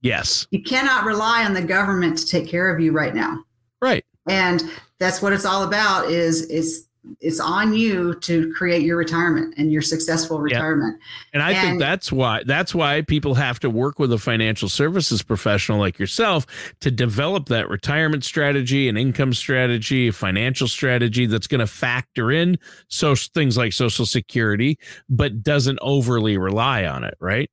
Yes. 0.00 0.46
You 0.50 0.62
cannot 0.62 1.04
rely 1.04 1.44
on 1.44 1.52
the 1.52 1.62
government 1.62 2.16
to 2.18 2.26
take 2.26 2.48
care 2.48 2.74
of 2.74 2.80
you 2.80 2.92
right 2.92 3.14
now. 3.14 3.44
Right. 3.82 4.04
And 4.28 4.62
that's 4.98 5.20
what 5.20 5.32
it's 5.32 5.44
all 5.44 5.64
about 5.64 6.10
is 6.10 6.42
is 6.42 6.85
it's 7.20 7.40
on 7.40 7.74
you 7.74 8.14
to 8.20 8.52
create 8.52 8.82
your 8.82 8.96
retirement 8.96 9.54
and 9.56 9.72
your 9.72 9.82
successful 9.82 10.40
retirement. 10.40 10.96
Yeah. 10.98 11.30
And 11.34 11.42
I 11.42 11.52
and, 11.52 11.60
think 11.60 11.80
that's 11.80 12.10
why 12.10 12.42
that's 12.44 12.74
why 12.74 13.02
people 13.02 13.34
have 13.34 13.60
to 13.60 13.70
work 13.70 13.98
with 13.98 14.12
a 14.12 14.18
financial 14.18 14.68
services 14.68 15.22
professional 15.22 15.78
like 15.78 15.98
yourself 15.98 16.46
to 16.80 16.90
develop 16.90 17.46
that 17.46 17.68
retirement 17.68 18.24
strategy 18.24 18.88
and 18.88 18.98
income 18.98 19.32
strategy, 19.32 20.08
a 20.08 20.12
financial 20.12 20.68
strategy 20.68 21.26
that's 21.26 21.46
going 21.46 21.60
to 21.60 21.66
factor 21.66 22.30
in 22.30 22.58
so 22.88 23.14
things 23.14 23.56
like 23.56 23.72
social 23.72 24.06
security 24.06 24.78
but 25.08 25.42
doesn't 25.42 25.78
overly 25.82 26.38
rely 26.38 26.84
on 26.84 27.04
it, 27.04 27.16
right? 27.20 27.50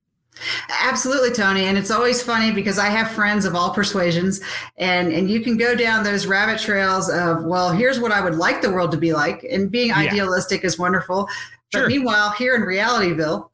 Absolutely, 0.81 1.31
Tony. 1.31 1.65
And 1.65 1.77
it's 1.77 1.91
always 1.91 2.21
funny 2.21 2.51
because 2.51 2.79
I 2.79 2.87
have 2.87 3.11
friends 3.11 3.45
of 3.45 3.55
all 3.55 3.73
persuasions, 3.73 4.41
and 4.77 5.11
and 5.11 5.29
you 5.29 5.41
can 5.41 5.57
go 5.57 5.75
down 5.75 6.03
those 6.03 6.25
rabbit 6.25 6.59
trails 6.59 7.09
of, 7.09 7.43
well, 7.45 7.71
here's 7.71 7.99
what 7.99 8.11
I 8.11 8.21
would 8.21 8.35
like 8.35 8.61
the 8.61 8.71
world 8.71 8.91
to 8.91 8.97
be 8.97 9.13
like, 9.13 9.43
and 9.43 9.71
being 9.71 9.89
yeah. 9.89 9.99
idealistic 9.99 10.63
is 10.63 10.77
wonderful. 10.79 11.27
But 11.71 11.79
sure. 11.79 11.87
meanwhile, 11.87 12.31
here 12.31 12.55
in 12.55 12.61
Realityville, 12.61 13.49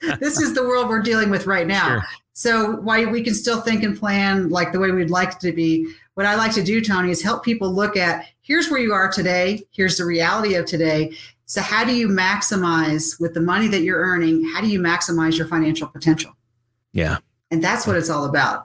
this 0.20 0.40
is 0.40 0.54
the 0.54 0.62
world 0.62 0.88
we're 0.88 1.02
dealing 1.02 1.30
with 1.30 1.46
right 1.46 1.66
now. 1.66 1.88
Sure. 1.88 2.02
So 2.32 2.72
while 2.76 3.08
we 3.10 3.22
can 3.22 3.34
still 3.34 3.60
think 3.60 3.84
and 3.84 3.96
plan 3.98 4.48
like 4.48 4.72
the 4.72 4.80
way 4.80 4.90
we'd 4.90 5.10
like 5.10 5.38
to 5.40 5.52
be, 5.52 5.86
what 6.14 6.26
I 6.26 6.34
like 6.34 6.52
to 6.54 6.62
do, 6.62 6.80
Tony, 6.80 7.10
is 7.10 7.22
help 7.22 7.44
people 7.44 7.72
look 7.72 7.96
at 7.96 8.26
here's 8.40 8.70
where 8.70 8.80
you 8.80 8.92
are 8.92 9.10
today, 9.10 9.62
here's 9.70 9.98
the 9.98 10.04
reality 10.04 10.54
of 10.54 10.66
today, 10.66 11.16
so, 11.46 11.60
how 11.60 11.84
do 11.84 11.94
you 11.94 12.08
maximize 12.08 13.20
with 13.20 13.34
the 13.34 13.40
money 13.40 13.68
that 13.68 13.82
you're 13.82 14.00
earning? 14.00 14.44
How 14.54 14.60
do 14.60 14.66
you 14.68 14.80
maximize 14.80 15.36
your 15.36 15.46
financial 15.46 15.88
potential? 15.88 16.32
Yeah. 16.92 17.18
And 17.50 17.62
that's 17.62 17.86
what 17.86 17.96
it's 17.96 18.10
all 18.10 18.24
about. 18.24 18.64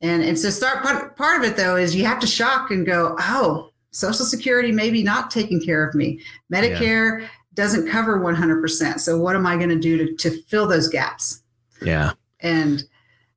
And, 0.00 0.22
and 0.22 0.38
so, 0.38 0.50
start 0.50 0.82
part, 0.82 1.16
part 1.16 1.38
of 1.42 1.50
it 1.50 1.56
though 1.56 1.76
is 1.76 1.94
you 1.94 2.04
have 2.06 2.20
to 2.20 2.26
shock 2.26 2.70
and 2.70 2.86
go, 2.86 3.16
oh, 3.18 3.70
Social 3.90 4.24
Security 4.24 4.72
maybe 4.72 5.02
not 5.02 5.30
taking 5.30 5.60
care 5.60 5.86
of 5.86 5.94
me. 5.94 6.20
Medicare 6.52 7.20
yeah. 7.20 7.28
doesn't 7.54 7.88
cover 7.88 8.18
100%. 8.18 9.00
So, 9.00 9.18
what 9.18 9.36
am 9.36 9.46
I 9.46 9.56
going 9.56 9.68
to 9.68 9.78
do 9.78 9.98
to, 9.98 10.14
to 10.16 10.42
fill 10.44 10.66
those 10.66 10.88
gaps? 10.88 11.42
Yeah. 11.82 12.12
And 12.40 12.84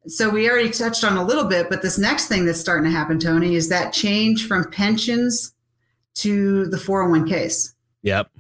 so 0.08 0.30
we 0.30 0.50
already 0.50 0.70
touched 0.70 1.04
on 1.04 1.18
a 1.18 1.24
little 1.24 1.44
bit, 1.44 1.70
but 1.70 1.82
this 1.82 1.98
next 1.98 2.28
thing 2.28 2.46
that's 2.46 2.60
starting 2.60 2.90
to 2.90 2.98
happen, 2.98 3.20
Tony, 3.20 3.56
is 3.56 3.68
that 3.70 3.92
change 3.92 4.48
from 4.48 4.72
pensions 4.72 5.54
to 6.16 6.66
the 6.68 6.78
401ks. 6.78 7.74
Yep. 8.04 8.32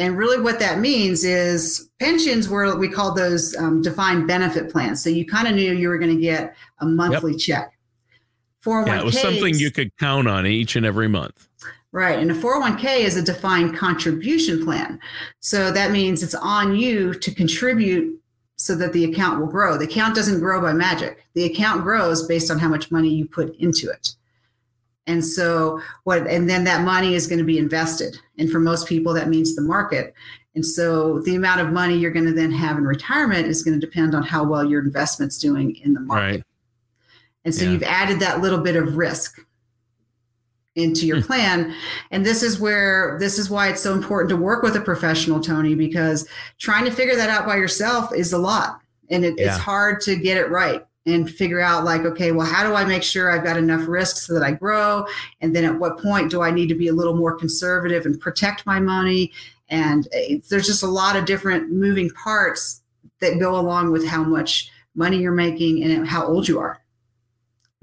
And 0.00 0.16
really, 0.16 0.40
what 0.40 0.58
that 0.60 0.78
means 0.78 1.24
is 1.24 1.90
pensions 2.00 2.48
were 2.48 2.74
we 2.74 2.88
called 2.88 3.18
those 3.18 3.54
um, 3.56 3.82
defined 3.82 4.26
benefit 4.26 4.72
plans. 4.72 5.04
So 5.04 5.10
you 5.10 5.26
kind 5.26 5.46
of 5.46 5.54
knew 5.54 5.72
you 5.74 5.90
were 5.90 5.98
going 5.98 6.16
to 6.16 6.20
get 6.20 6.56
a 6.78 6.86
monthly 6.86 7.32
yep. 7.32 7.40
check. 7.40 7.78
401k 8.64 8.86
yeah, 8.86 9.00
it 9.00 9.04
was 9.04 9.20
something 9.20 9.54
you 9.54 9.70
could 9.70 9.94
count 9.98 10.26
on 10.26 10.46
each 10.46 10.74
and 10.74 10.86
every 10.86 11.06
month. 11.06 11.48
Right. 11.92 12.18
And 12.18 12.30
a 12.30 12.34
401k 12.34 13.00
is 13.00 13.16
a 13.16 13.22
defined 13.22 13.76
contribution 13.76 14.64
plan. 14.64 14.98
So 15.40 15.70
that 15.70 15.90
means 15.90 16.22
it's 16.22 16.34
on 16.34 16.76
you 16.76 17.12
to 17.12 17.34
contribute 17.34 18.18
so 18.56 18.74
that 18.76 18.94
the 18.94 19.04
account 19.04 19.38
will 19.38 19.48
grow. 19.48 19.76
The 19.76 19.84
account 19.84 20.14
doesn't 20.14 20.40
grow 20.40 20.62
by 20.62 20.72
magic, 20.72 21.26
the 21.34 21.44
account 21.44 21.82
grows 21.82 22.26
based 22.26 22.50
on 22.50 22.58
how 22.58 22.68
much 22.68 22.90
money 22.90 23.10
you 23.10 23.28
put 23.28 23.54
into 23.56 23.90
it. 23.90 24.14
And 25.06 25.24
so 25.24 25.80
what 26.04 26.26
and 26.26 26.48
then 26.48 26.64
that 26.64 26.84
money 26.84 27.14
is 27.14 27.26
going 27.26 27.38
to 27.38 27.44
be 27.44 27.58
invested. 27.58 28.16
And 28.38 28.50
for 28.50 28.60
most 28.60 28.86
people 28.86 29.12
that 29.14 29.28
means 29.28 29.56
the 29.56 29.62
market. 29.62 30.14
And 30.54 30.66
so 30.66 31.20
the 31.20 31.36
amount 31.36 31.60
of 31.60 31.72
money 31.72 31.96
you're 31.96 32.10
going 32.10 32.26
to 32.26 32.32
then 32.32 32.50
have 32.52 32.76
in 32.76 32.84
retirement 32.84 33.46
is 33.46 33.62
going 33.62 33.78
to 33.78 33.84
depend 33.84 34.14
on 34.14 34.22
how 34.22 34.44
well 34.44 34.64
your 34.64 34.82
investment's 34.82 35.38
doing 35.38 35.76
in 35.76 35.94
the 35.94 36.00
market. 36.00 36.24
Right. 36.24 36.44
And 37.44 37.54
so 37.54 37.64
yeah. 37.64 37.70
you've 37.70 37.82
added 37.84 38.20
that 38.20 38.40
little 38.40 38.58
bit 38.58 38.76
of 38.76 38.96
risk 38.96 39.40
into 40.76 41.06
your 41.06 41.20
hmm. 41.20 41.26
plan 41.26 41.74
and 42.12 42.24
this 42.24 42.44
is 42.44 42.60
where 42.60 43.16
this 43.18 43.38
is 43.38 43.50
why 43.50 43.68
it's 43.68 43.82
so 43.82 43.92
important 43.92 44.30
to 44.30 44.36
work 44.36 44.62
with 44.62 44.76
a 44.76 44.80
professional 44.80 45.40
tony 45.40 45.74
because 45.74 46.28
trying 46.58 46.84
to 46.84 46.92
figure 46.92 47.16
that 47.16 47.28
out 47.28 47.44
by 47.44 47.56
yourself 47.56 48.14
is 48.14 48.32
a 48.32 48.38
lot 48.38 48.80
and 49.10 49.24
it, 49.24 49.34
yeah. 49.36 49.46
it's 49.46 49.58
hard 49.58 50.00
to 50.00 50.14
get 50.14 50.36
it 50.36 50.48
right 50.48 50.86
and 51.10 51.30
figure 51.30 51.60
out 51.60 51.84
like 51.84 52.02
okay 52.02 52.32
well 52.32 52.46
how 52.46 52.66
do 52.66 52.74
i 52.74 52.84
make 52.84 53.02
sure 53.02 53.30
i've 53.30 53.44
got 53.44 53.56
enough 53.56 53.86
risk 53.88 54.16
so 54.16 54.34
that 54.34 54.42
i 54.42 54.50
grow 54.50 55.04
and 55.40 55.54
then 55.54 55.64
at 55.64 55.78
what 55.78 55.98
point 55.98 56.30
do 56.30 56.42
i 56.42 56.50
need 56.50 56.68
to 56.68 56.74
be 56.74 56.88
a 56.88 56.92
little 56.92 57.16
more 57.16 57.36
conservative 57.36 58.06
and 58.06 58.20
protect 58.20 58.64
my 58.66 58.80
money 58.80 59.32
and 59.68 60.08
there's 60.48 60.66
just 60.66 60.82
a 60.82 60.88
lot 60.88 61.16
of 61.16 61.24
different 61.24 61.70
moving 61.70 62.10
parts 62.10 62.82
that 63.20 63.38
go 63.38 63.58
along 63.58 63.90
with 63.92 64.06
how 64.06 64.22
much 64.22 64.70
money 64.94 65.18
you're 65.18 65.32
making 65.32 65.82
and 65.82 66.06
how 66.06 66.26
old 66.26 66.48
you 66.48 66.58
are 66.58 66.80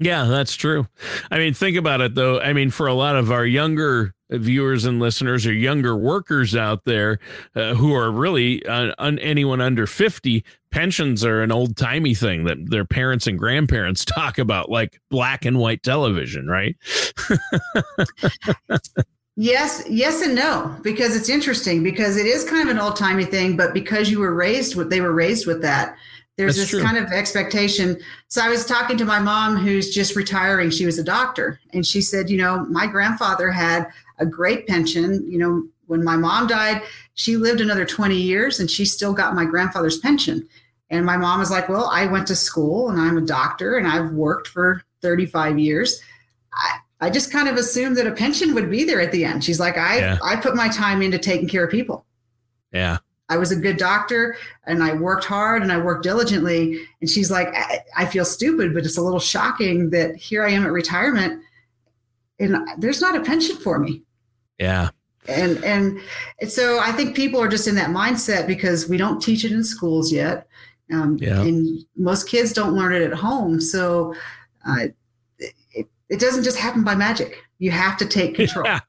yeah, 0.00 0.26
that's 0.26 0.54
true. 0.54 0.86
I 1.28 1.38
mean, 1.38 1.54
think 1.54 1.76
about 1.76 2.00
it 2.00 2.14
though. 2.14 2.40
I 2.40 2.52
mean, 2.52 2.70
for 2.70 2.86
a 2.86 2.94
lot 2.94 3.16
of 3.16 3.32
our 3.32 3.44
younger 3.44 4.14
viewers 4.30 4.84
and 4.84 5.00
listeners 5.00 5.46
or 5.46 5.52
younger 5.52 5.96
workers 5.96 6.54
out 6.54 6.84
there 6.84 7.18
uh, 7.54 7.74
who 7.74 7.94
are 7.94 8.10
really 8.10 8.64
uh, 8.66 8.92
un- 8.98 9.18
anyone 9.20 9.60
under 9.60 9.86
50 9.86 10.44
pensions 10.70 11.24
are 11.24 11.42
an 11.42 11.50
old 11.50 11.76
timey 11.76 12.14
thing 12.14 12.44
that 12.44 12.58
their 12.70 12.84
parents 12.84 13.26
and 13.26 13.38
grandparents 13.38 14.04
talk 14.06 14.38
about 14.38 14.70
like 14.70 15.00
black 15.10 15.44
and 15.44 15.58
white 15.58 15.82
television 15.82 16.46
right 16.46 16.76
yes 19.36 19.82
yes 19.88 20.20
and 20.20 20.34
no 20.34 20.76
because 20.82 21.16
it's 21.16 21.28
interesting 21.28 21.82
because 21.82 22.16
it 22.16 22.26
is 22.26 22.44
kind 22.44 22.68
of 22.68 22.74
an 22.74 22.80
old 22.80 22.96
timey 22.96 23.24
thing 23.24 23.56
but 23.56 23.72
because 23.72 24.10
you 24.10 24.18
were 24.18 24.34
raised 24.34 24.74
with 24.76 24.90
they 24.90 25.00
were 25.00 25.12
raised 25.12 25.46
with 25.46 25.62
that 25.62 25.96
there's 26.38 26.56
That's 26.56 26.70
this 26.70 26.80
true. 26.80 26.86
kind 26.86 26.96
of 26.96 27.10
expectation. 27.10 27.98
So 28.28 28.40
I 28.40 28.48
was 28.48 28.64
talking 28.64 28.96
to 28.98 29.04
my 29.04 29.18
mom 29.18 29.56
who's 29.56 29.92
just 29.92 30.14
retiring. 30.14 30.70
She 30.70 30.86
was 30.86 30.96
a 30.96 31.02
doctor. 31.02 31.58
And 31.72 31.84
she 31.84 32.00
said, 32.00 32.30
you 32.30 32.38
know, 32.38 32.64
my 32.66 32.86
grandfather 32.86 33.50
had 33.50 33.88
a 34.18 34.26
great 34.26 34.66
pension. 34.66 35.24
You 35.30 35.38
know, 35.38 35.64
when 35.86 36.04
my 36.04 36.16
mom 36.16 36.46
died, 36.46 36.82
she 37.14 37.36
lived 37.36 37.60
another 37.60 37.84
20 37.84 38.14
years 38.14 38.60
and 38.60 38.70
she 38.70 38.84
still 38.84 39.12
got 39.12 39.34
my 39.34 39.44
grandfather's 39.44 39.98
pension. 39.98 40.46
And 40.90 41.04
my 41.04 41.16
mom 41.16 41.40
was 41.40 41.50
like, 41.50 41.68
well, 41.68 41.86
I 41.92 42.06
went 42.06 42.26
to 42.28 42.36
school 42.36 42.88
and 42.88 43.00
I'm 43.00 43.18
a 43.18 43.22
doctor 43.22 43.76
and 43.76 43.86
I've 43.86 44.12
worked 44.12 44.48
for 44.48 44.82
35 45.02 45.58
years. 45.58 46.00
I, 46.52 46.78
I 47.00 47.10
just 47.10 47.30
kind 47.30 47.48
of 47.48 47.56
assumed 47.56 47.96
that 47.96 48.06
a 48.06 48.12
pension 48.12 48.54
would 48.54 48.70
be 48.70 48.84
there 48.84 49.00
at 49.00 49.12
the 49.12 49.24
end. 49.24 49.44
She's 49.44 49.60
like, 49.60 49.76
I, 49.76 49.98
yeah. 49.98 50.18
I 50.22 50.36
put 50.36 50.56
my 50.56 50.68
time 50.68 51.02
into 51.02 51.18
taking 51.18 51.48
care 51.48 51.64
of 51.64 51.70
people. 51.70 52.06
Yeah. 52.72 52.98
I 53.28 53.36
was 53.36 53.52
a 53.52 53.56
good 53.56 53.76
doctor 53.76 54.36
and 54.66 54.82
I 54.82 54.94
worked 54.94 55.24
hard 55.24 55.62
and 55.62 55.70
I 55.70 55.78
worked 55.78 56.02
diligently. 56.02 56.80
And 57.00 57.10
she's 57.10 57.30
like, 57.30 57.48
I, 57.54 57.80
I, 57.96 58.06
feel 58.06 58.24
stupid, 58.24 58.72
but 58.72 58.86
it's 58.86 58.96
a 58.96 59.02
little 59.02 59.20
shocking 59.20 59.90
that 59.90 60.16
here 60.16 60.42
I 60.42 60.50
am 60.50 60.64
at 60.64 60.72
retirement 60.72 61.42
and 62.38 62.56
there's 62.78 63.02
not 63.02 63.16
a 63.16 63.20
pension 63.20 63.56
for 63.56 63.78
me. 63.78 64.02
Yeah. 64.58 64.90
And, 65.28 65.62
and 65.62 66.00
so 66.48 66.78
I 66.80 66.92
think 66.92 67.14
people 67.14 67.40
are 67.40 67.48
just 67.48 67.68
in 67.68 67.74
that 67.74 67.90
mindset 67.90 68.46
because 68.46 68.88
we 68.88 68.96
don't 68.96 69.20
teach 69.20 69.44
it 69.44 69.52
in 69.52 69.62
schools 69.62 70.10
yet. 70.10 70.48
Um, 70.90 71.18
yeah. 71.20 71.42
And 71.42 71.84
most 71.96 72.28
kids 72.28 72.52
don't 72.52 72.74
learn 72.74 72.94
it 72.94 73.02
at 73.02 73.12
home. 73.12 73.60
So 73.60 74.14
uh, 74.66 74.86
it, 75.38 75.86
it 76.08 76.18
doesn't 76.18 76.44
just 76.44 76.56
happen 76.56 76.82
by 76.82 76.94
magic. 76.94 77.42
You 77.58 77.70
have 77.72 77.98
to 77.98 78.06
take 78.06 78.34
control. 78.36 78.64
Yeah 78.66 78.80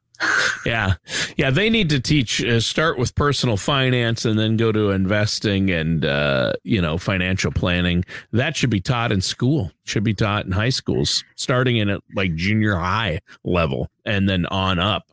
yeah. 0.65 0.95
Yeah. 1.37 1.49
They 1.49 1.69
need 1.69 1.89
to 1.89 1.99
teach, 1.99 2.43
uh, 2.43 2.59
start 2.59 2.97
with 2.97 3.15
personal 3.15 3.57
finance 3.57 4.25
and 4.25 4.37
then 4.37 4.57
go 4.57 4.71
to 4.71 4.89
investing 4.91 5.71
and, 5.71 6.03
uh, 6.03 6.53
you 6.63 6.81
know, 6.81 6.97
financial 6.97 7.51
planning. 7.51 8.03
That 8.31 8.55
should 8.55 8.69
be 8.69 8.81
taught 8.81 9.11
in 9.11 9.21
school, 9.21 9.71
should 9.85 10.03
be 10.03 10.13
taught 10.13 10.45
in 10.45 10.51
high 10.51 10.69
schools, 10.69 11.23
starting 11.35 11.77
in 11.77 11.89
at 11.89 12.01
like 12.15 12.35
junior 12.35 12.75
high 12.75 13.19
level 13.43 13.89
and 14.05 14.27
then 14.27 14.45
on 14.47 14.79
up 14.79 15.09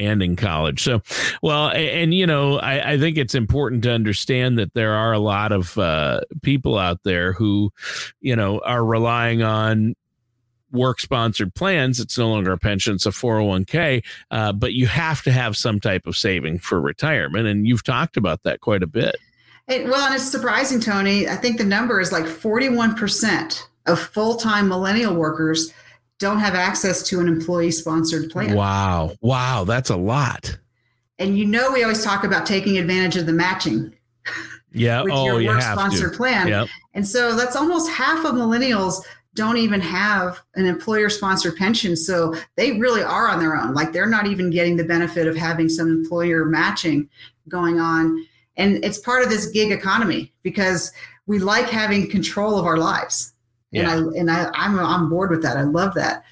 and 0.00 0.22
in 0.22 0.36
college. 0.36 0.82
So, 0.82 1.02
well, 1.42 1.68
and, 1.68 1.88
and 1.88 2.14
you 2.14 2.26
know, 2.26 2.58
I, 2.58 2.92
I, 2.92 2.98
think 2.98 3.18
it's 3.18 3.34
important 3.34 3.82
to 3.84 3.92
understand 3.92 4.58
that 4.58 4.74
there 4.74 4.94
are 4.94 5.12
a 5.12 5.18
lot 5.18 5.52
of 5.52 5.76
uh, 5.78 6.22
people 6.42 6.78
out 6.78 7.00
there 7.04 7.32
who, 7.32 7.70
you 8.20 8.34
know, 8.34 8.60
are 8.60 8.84
relying 8.84 9.42
on 9.42 9.94
work 10.72 11.00
sponsored 11.00 11.54
plans. 11.54 12.00
It's 12.00 12.16
no 12.16 12.30
longer 12.30 12.52
a 12.52 12.58
pension, 12.58 12.94
it's 12.94 13.06
a 13.06 13.10
401k, 13.10 14.04
uh, 14.30 14.52
but 14.52 14.72
you 14.72 14.86
have 14.86 15.22
to 15.22 15.32
have 15.32 15.56
some 15.56 15.80
type 15.80 16.06
of 16.06 16.16
saving 16.16 16.58
for 16.58 16.80
retirement. 16.80 17.46
And 17.46 17.66
you've 17.66 17.84
talked 17.84 18.16
about 18.16 18.42
that 18.44 18.60
quite 18.60 18.82
a 18.82 18.86
bit. 18.86 19.16
It, 19.68 19.84
well, 19.84 20.06
and 20.06 20.14
it's 20.14 20.24
surprising, 20.24 20.80
Tony. 20.80 21.28
I 21.28 21.36
think 21.36 21.58
the 21.58 21.64
number 21.64 22.00
is 22.00 22.10
like 22.10 22.24
41% 22.24 23.62
of 23.86 24.00
full 24.00 24.36
time 24.36 24.68
millennial 24.68 25.14
workers 25.14 25.72
don't 26.20 26.38
have 26.38 26.54
access 26.54 27.02
to 27.02 27.18
an 27.18 27.26
employee 27.26 27.72
sponsored 27.72 28.30
plan. 28.30 28.54
Wow. 28.54 29.12
Wow. 29.20 29.64
That's 29.64 29.90
a 29.90 29.96
lot. 29.96 30.56
And 31.18 31.36
you 31.36 31.44
know, 31.44 31.72
we 31.72 31.82
always 31.82 32.04
talk 32.04 32.22
about 32.22 32.46
taking 32.46 32.78
advantage 32.78 33.16
of 33.16 33.26
the 33.26 33.32
matching. 33.32 33.92
Yeah. 34.72 35.02
with 35.02 35.12
oh, 35.12 35.24
your 35.24 35.40
you 35.40 35.48
work 35.48 35.60
have 35.60 35.78
sponsored 35.78 36.12
to. 36.12 36.16
plan. 36.16 36.46
Yep. 36.46 36.68
And 36.94 37.08
so 37.08 37.34
that's 37.34 37.56
almost 37.56 37.90
half 37.90 38.24
of 38.24 38.34
millennials 38.34 39.02
don't 39.34 39.56
even 39.56 39.80
have 39.80 40.40
an 40.54 40.66
employer 40.66 41.08
sponsored 41.08 41.56
pension. 41.56 41.96
So 41.96 42.34
they 42.56 42.78
really 42.78 43.02
are 43.02 43.28
on 43.28 43.40
their 43.40 43.56
own. 43.56 43.74
Like 43.74 43.92
they're 43.92 44.06
not 44.06 44.26
even 44.26 44.50
getting 44.50 44.76
the 44.76 44.84
benefit 44.84 45.26
of 45.26 45.36
having 45.36 45.68
some 45.68 45.88
employer 45.88 46.44
matching 46.44 47.08
going 47.48 47.80
on. 47.80 48.26
And 48.56 48.84
it's 48.84 48.98
part 48.98 49.22
of 49.22 49.30
this 49.30 49.46
gig 49.46 49.72
economy 49.72 50.32
because 50.42 50.92
we 51.26 51.38
like 51.38 51.68
having 51.68 52.10
control 52.10 52.58
of 52.58 52.66
our 52.66 52.76
lives. 52.76 53.32
Yeah. 53.70 53.82
And 53.82 53.90
I 53.90 54.18
and 54.18 54.30
I, 54.30 54.50
I'm 54.54 54.78
on 54.78 55.08
board 55.08 55.30
with 55.30 55.42
that. 55.42 55.56
I 55.56 55.62
love 55.62 55.94
that. 55.94 56.24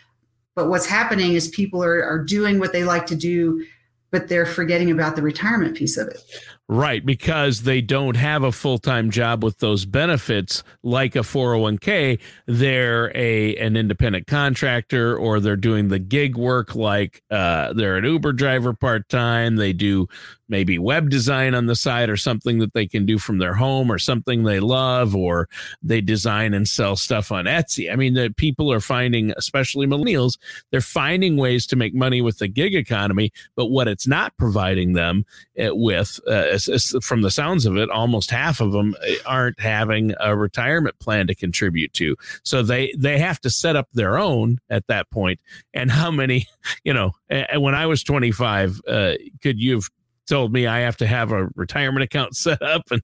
But 0.55 0.69
what's 0.69 0.87
happening 0.87 1.35
is 1.35 1.49
people 1.49 1.83
are, 1.85 2.03
are 2.03 2.19
doing 2.19 2.59
what 2.59 2.73
they 2.73 2.83
like 2.83 3.07
to 3.07 3.17
do, 3.17 3.65
but 4.11 4.29
they're 4.29 4.47
forgetting 4.47 4.91
about 4.91 5.15
the 5.15 5.23
retirement 5.23 5.77
piece 5.77 5.97
of 5.97 6.09
it. 6.09 6.21
Right, 6.71 7.05
because 7.05 7.63
they 7.63 7.81
don't 7.81 8.17
have 8.17 8.43
a 8.43 8.53
full 8.53 8.77
time 8.77 9.11
job 9.11 9.43
with 9.43 9.59
those 9.59 9.87
benefits 9.87 10.63
like 10.83 11.17
a 11.17 11.21
401k. 11.21 12.21
They're 12.47 13.11
a 13.17 13.57
an 13.57 13.75
independent 13.75 14.27
contractor 14.27 15.17
or 15.17 15.41
they're 15.41 15.57
doing 15.57 15.89
the 15.89 15.99
gig 15.99 16.37
work 16.37 16.75
like 16.75 17.23
uh, 17.31 17.73
they're 17.73 17.97
an 17.97 18.05
Uber 18.05 18.35
driver 18.35 18.75
part 18.75 19.09
time. 19.09 19.57
They 19.57 19.73
do 19.73 20.09
maybe 20.49 20.79
web 20.79 21.11
design 21.11 21.55
on 21.55 21.67
the 21.67 21.77
side 21.77 22.09
or 22.09 22.17
something 22.17 22.59
that 22.59 22.73
they 22.73 22.87
can 22.87 23.05
do 23.07 23.19
from 23.19 23.39
their 23.39 23.55
home 23.55 23.93
or 23.93 23.99
something 23.99 24.43
they 24.43 24.61
love 24.61 25.15
or 25.15 25.49
they 25.83 26.01
design 26.01 26.55
and 26.55 26.67
sell 26.67 26.97
stuff 26.97 27.31
on 27.31 27.45
Etsy. 27.45 27.93
I 27.93 27.97
mean, 27.97 28.15
the 28.15 28.33
people 28.37 28.73
are 28.73 28.81
finding, 28.81 29.33
especially 29.37 29.87
millennials, 29.87 30.39
they're 30.71 30.81
finding 30.81 31.37
ways 31.37 31.67
to 31.69 31.77
make 31.77 31.95
money 31.95 32.21
with 32.21 32.39
the 32.39 32.49
gig 32.49 32.75
economy, 32.75 33.33
but 33.57 33.67
what 33.67 33.89
it's 33.89 34.07
not 34.07 34.37
providing 34.39 34.95
them 34.95 35.27
uh, 35.63 35.75
with 35.75 36.19
uh, 36.27 36.58
from 37.03 37.23
the 37.23 37.31
sounds 37.31 37.67
of 37.67 37.77
it, 37.77 37.91
almost 37.91 38.31
half 38.31 38.61
of 38.61 38.73
them 38.73 38.95
uh, 39.03 39.13
aren't 39.27 39.61
having 39.61 40.15
a 40.21 40.37
retirement 40.37 40.99
plan 40.99 41.27
to 41.27 41.35
contribute 41.35 41.93
to. 41.95 42.17
So 42.43 42.63
they 42.63 42.93
they 42.97 43.19
have 43.19 43.41
to 43.41 43.51
set 43.51 43.77
up 43.77 43.89
their 43.93 44.19
own 44.19 44.59
at 44.71 44.87
that 44.89 45.11
point. 45.11 45.41
And 45.75 45.91
how 45.91 46.11
many, 46.11 46.47
you 46.85 46.93
know, 46.93 47.13
when 47.57 47.75
I 47.75 47.87
was 47.87 48.03
25, 48.03 48.81
uh, 48.87 49.15
could 49.43 49.61
you 49.61 49.77
have 49.77 49.89
told 50.29 50.53
me 50.53 50.67
I 50.67 50.81
have 50.81 50.97
to 50.99 51.07
have 51.07 51.33
a 51.33 51.49
retirement 51.55 52.03
account 52.03 52.37
set 52.37 52.63
up? 52.63 52.91
And 52.91 53.03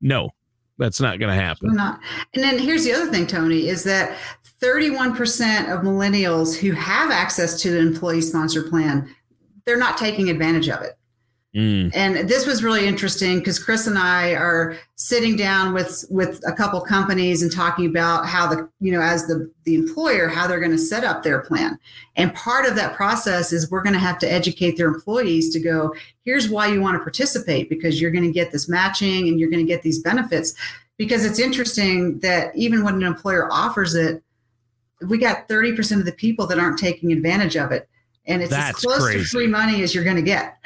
no, 0.00 0.30
that's 0.78 1.00
not 1.00 1.18
going 1.18 1.34
to 1.34 1.42
happen. 1.42 1.74
Not. 1.74 2.00
And 2.34 2.42
then 2.42 2.58
here's 2.58 2.84
the 2.84 2.92
other 2.92 3.10
thing, 3.10 3.26
Tony, 3.26 3.68
is 3.68 3.84
that 3.84 4.16
31% 4.60 5.72
of 5.72 5.84
millennials 5.84 6.56
who 6.56 6.72
have 6.72 7.10
access 7.10 7.60
to 7.62 7.78
an 7.78 7.86
employee 7.86 8.20
sponsored 8.20 8.70
plan, 8.70 9.14
they're 9.64 9.78
not 9.78 9.98
taking 9.98 10.30
advantage 10.30 10.68
of 10.68 10.82
it. 10.82 10.98
Mm. 11.56 11.90
And 11.94 12.28
this 12.28 12.46
was 12.46 12.62
really 12.62 12.86
interesting 12.86 13.38
because 13.38 13.58
Chris 13.58 13.86
and 13.86 13.98
I 13.98 14.34
are 14.34 14.76
sitting 14.96 15.36
down 15.36 15.72
with 15.72 16.04
with 16.10 16.42
a 16.46 16.52
couple 16.52 16.78
companies 16.82 17.40
and 17.42 17.50
talking 17.50 17.86
about 17.86 18.26
how 18.26 18.46
the 18.46 18.68
you 18.78 18.92
know 18.92 19.00
as 19.00 19.26
the 19.26 19.50
the 19.64 19.74
employer 19.74 20.28
how 20.28 20.46
they're 20.46 20.60
going 20.60 20.72
to 20.72 20.78
set 20.78 21.02
up 21.02 21.22
their 21.22 21.40
plan. 21.40 21.78
And 22.16 22.34
part 22.34 22.66
of 22.66 22.76
that 22.76 22.94
process 22.94 23.54
is 23.54 23.70
we're 23.70 23.82
going 23.82 23.94
to 23.94 23.98
have 23.98 24.18
to 24.18 24.30
educate 24.30 24.76
their 24.76 24.88
employees 24.88 25.50
to 25.54 25.60
go 25.60 25.94
here's 26.26 26.50
why 26.50 26.66
you 26.66 26.82
want 26.82 26.96
to 26.96 27.02
participate 27.02 27.70
because 27.70 28.02
you're 28.02 28.10
going 28.10 28.24
to 28.24 28.32
get 28.32 28.52
this 28.52 28.68
matching 28.68 29.26
and 29.26 29.40
you're 29.40 29.50
going 29.50 29.64
to 29.64 29.72
get 29.72 29.82
these 29.82 30.02
benefits. 30.02 30.54
Because 30.98 31.24
it's 31.24 31.38
interesting 31.38 32.18
that 32.20 32.54
even 32.54 32.84
when 32.84 32.96
an 32.96 33.02
employer 33.02 33.48
offers 33.50 33.94
it, 33.94 34.22
we 35.08 35.18
got 35.18 35.46
30% 35.48 35.98
of 35.98 36.06
the 36.06 36.12
people 36.12 36.46
that 36.46 36.58
aren't 36.58 36.78
taking 36.78 37.12
advantage 37.12 37.56
of 37.56 37.70
it. 37.70 37.88
And 38.26 38.42
it's 38.42 38.50
That's 38.50 38.78
as 38.78 38.84
close 38.84 39.04
crazy. 39.04 39.18
to 39.20 39.24
free 39.24 39.46
money 39.46 39.82
as 39.82 39.94
you're 39.94 40.04
going 40.04 40.16
to 40.16 40.22
get. 40.22 40.56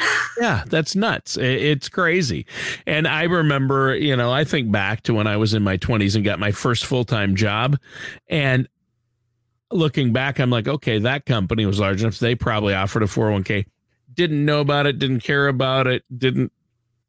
Yeah, 0.41 0.65
that's 0.67 0.97
nuts. 0.97 1.37
It's 1.37 1.91
crazy. 1.91 2.47
And 2.87 3.07
I 3.07 3.25
remember, 3.25 3.95
you 3.95 4.17
know, 4.17 4.33
I 4.33 4.45
think 4.45 4.73
back 4.73 5.03
to 5.03 5.13
when 5.15 5.27
I 5.27 5.37
was 5.37 5.53
in 5.53 5.63
my 5.63 5.77
20s 5.77 6.15
and 6.15 6.25
got 6.25 6.39
my 6.39 6.53
first 6.53 6.87
full 6.87 7.05
time 7.05 7.37
job. 7.37 7.79
And 8.29 8.67
looking 9.71 10.13
back, 10.15 10.39
I'm 10.39 10.49
like, 10.49 10.67
okay, 10.67 10.99
that 11.01 11.27
company 11.27 11.67
was 11.67 11.79
large 11.79 12.01
enough. 12.03 12.19
They 12.19 12.35
probably 12.35 12.73
offered 12.75 13.03
a 13.03 13.07
401k. 13.07 13.67
Didn't 14.15 14.45
know 14.45 14.61
about 14.61 14.87
it, 14.87 14.99
didn't 14.99 15.21
care 15.21 15.49
about 15.49 15.87
it, 15.87 16.03
didn't. 16.17 16.53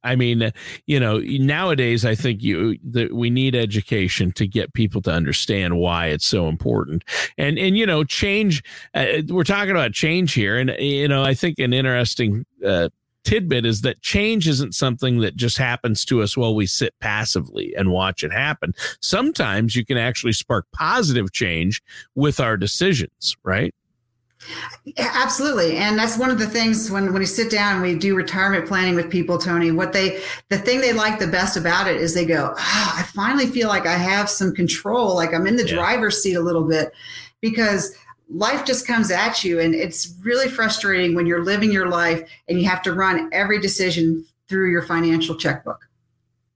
I 0.03 0.15
mean, 0.15 0.51
you 0.87 0.99
know, 0.99 1.19
nowadays 1.19 2.05
I 2.05 2.15
think 2.15 2.41
you 2.41 2.77
that 2.91 3.13
we 3.13 3.29
need 3.29 3.55
education 3.55 4.31
to 4.33 4.47
get 4.47 4.73
people 4.73 5.01
to 5.03 5.11
understand 5.11 5.77
why 5.77 6.07
it's 6.07 6.25
so 6.25 6.47
important, 6.47 7.03
and 7.37 7.57
and 7.57 7.77
you 7.77 7.85
know, 7.85 8.03
change. 8.03 8.63
Uh, 8.93 9.21
we're 9.27 9.43
talking 9.43 9.71
about 9.71 9.93
change 9.93 10.33
here, 10.33 10.57
and 10.57 10.71
you 10.79 11.07
know, 11.07 11.23
I 11.23 11.33
think 11.33 11.59
an 11.59 11.73
interesting 11.73 12.45
uh, 12.65 12.89
tidbit 13.23 13.65
is 13.65 13.81
that 13.81 14.01
change 14.01 14.47
isn't 14.47 14.73
something 14.73 15.19
that 15.19 15.35
just 15.35 15.57
happens 15.57 16.05
to 16.05 16.21
us 16.21 16.35
while 16.35 16.55
we 16.55 16.65
sit 16.65 16.93
passively 16.99 17.73
and 17.75 17.91
watch 17.91 18.23
it 18.23 18.31
happen. 18.31 18.73
Sometimes 19.01 19.75
you 19.75 19.85
can 19.85 19.97
actually 19.97 20.33
spark 20.33 20.65
positive 20.73 21.31
change 21.31 21.81
with 22.15 22.39
our 22.39 22.57
decisions, 22.57 23.35
right? 23.43 23.73
Yeah, 24.85 25.11
absolutely. 25.13 25.77
And 25.77 25.97
that's 25.97 26.17
one 26.17 26.31
of 26.31 26.39
the 26.39 26.47
things 26.47 26.89
when, 26.89 27.05
when 27.05 27.19
we 27.19 27.25
sit 27.25 27.51
down 27.51 27.73
and 27.73 27.81
we 27.83 27.95
do 27.95 28.15
retirement 28.15 28.67
planning 28.67 28.95
with 28.95 29.09
people, 29.09 29.37
Tony, 29.37 29.71
what 29.71 29.93
they, 29.93 30.21
the 30.49 30.57
thing 30.57 30.81
they 30.81 30.93
like 30.93 31.19
the 31.19 31.27
best 31.27 31.57
about 31.57 31.87
it 31.87 31.97
is 31.97 32.13
they 32.13 32.25
go, 32.25 32.53
oh, 32.57 32.93
I 32.97 33.03
finally 33.13 33.45
feel 33.45 33.67
like 33.67 33.85
I 33.85 33.97
have 33.97 34.29
some 34.29 34.53
control. 34.53 35.15
Like 35.15 35.33
I'm 35.33 35.45
in 35.47 35.55
the 35.55 35.67
Yeah. 35.67 35.75
driver's 35.75 36.21
seat 36.21 36.33
a 36.33 36.41
little 36.41 36.63
bit 36.63 36.91
because 37.41 37.95
life 38.29 38.65
just 38.65 38.87
comes 38.87 39.11
at 39.11 39.43
you. 39.43 39.59
And 39.59 39.75
it's 39.75 40.15
really 40.23 40.49
frustrating 40.49 41.13
when 41.15 41.27
you're 41.27 41.43
living 41.43 41.71
your 41.71 41.89
life 41.89 42.27
and 42.47 42.59
you 42.59 42.67
have 42.67 42.81
to 42.83 42.93
run 42.93 43.29
every 43.31 43.59
decision 43.59 44.25
through 44.47 44.71
your 44.71 44.81
financial 44.81 45.35
checkbook 45.35 45.87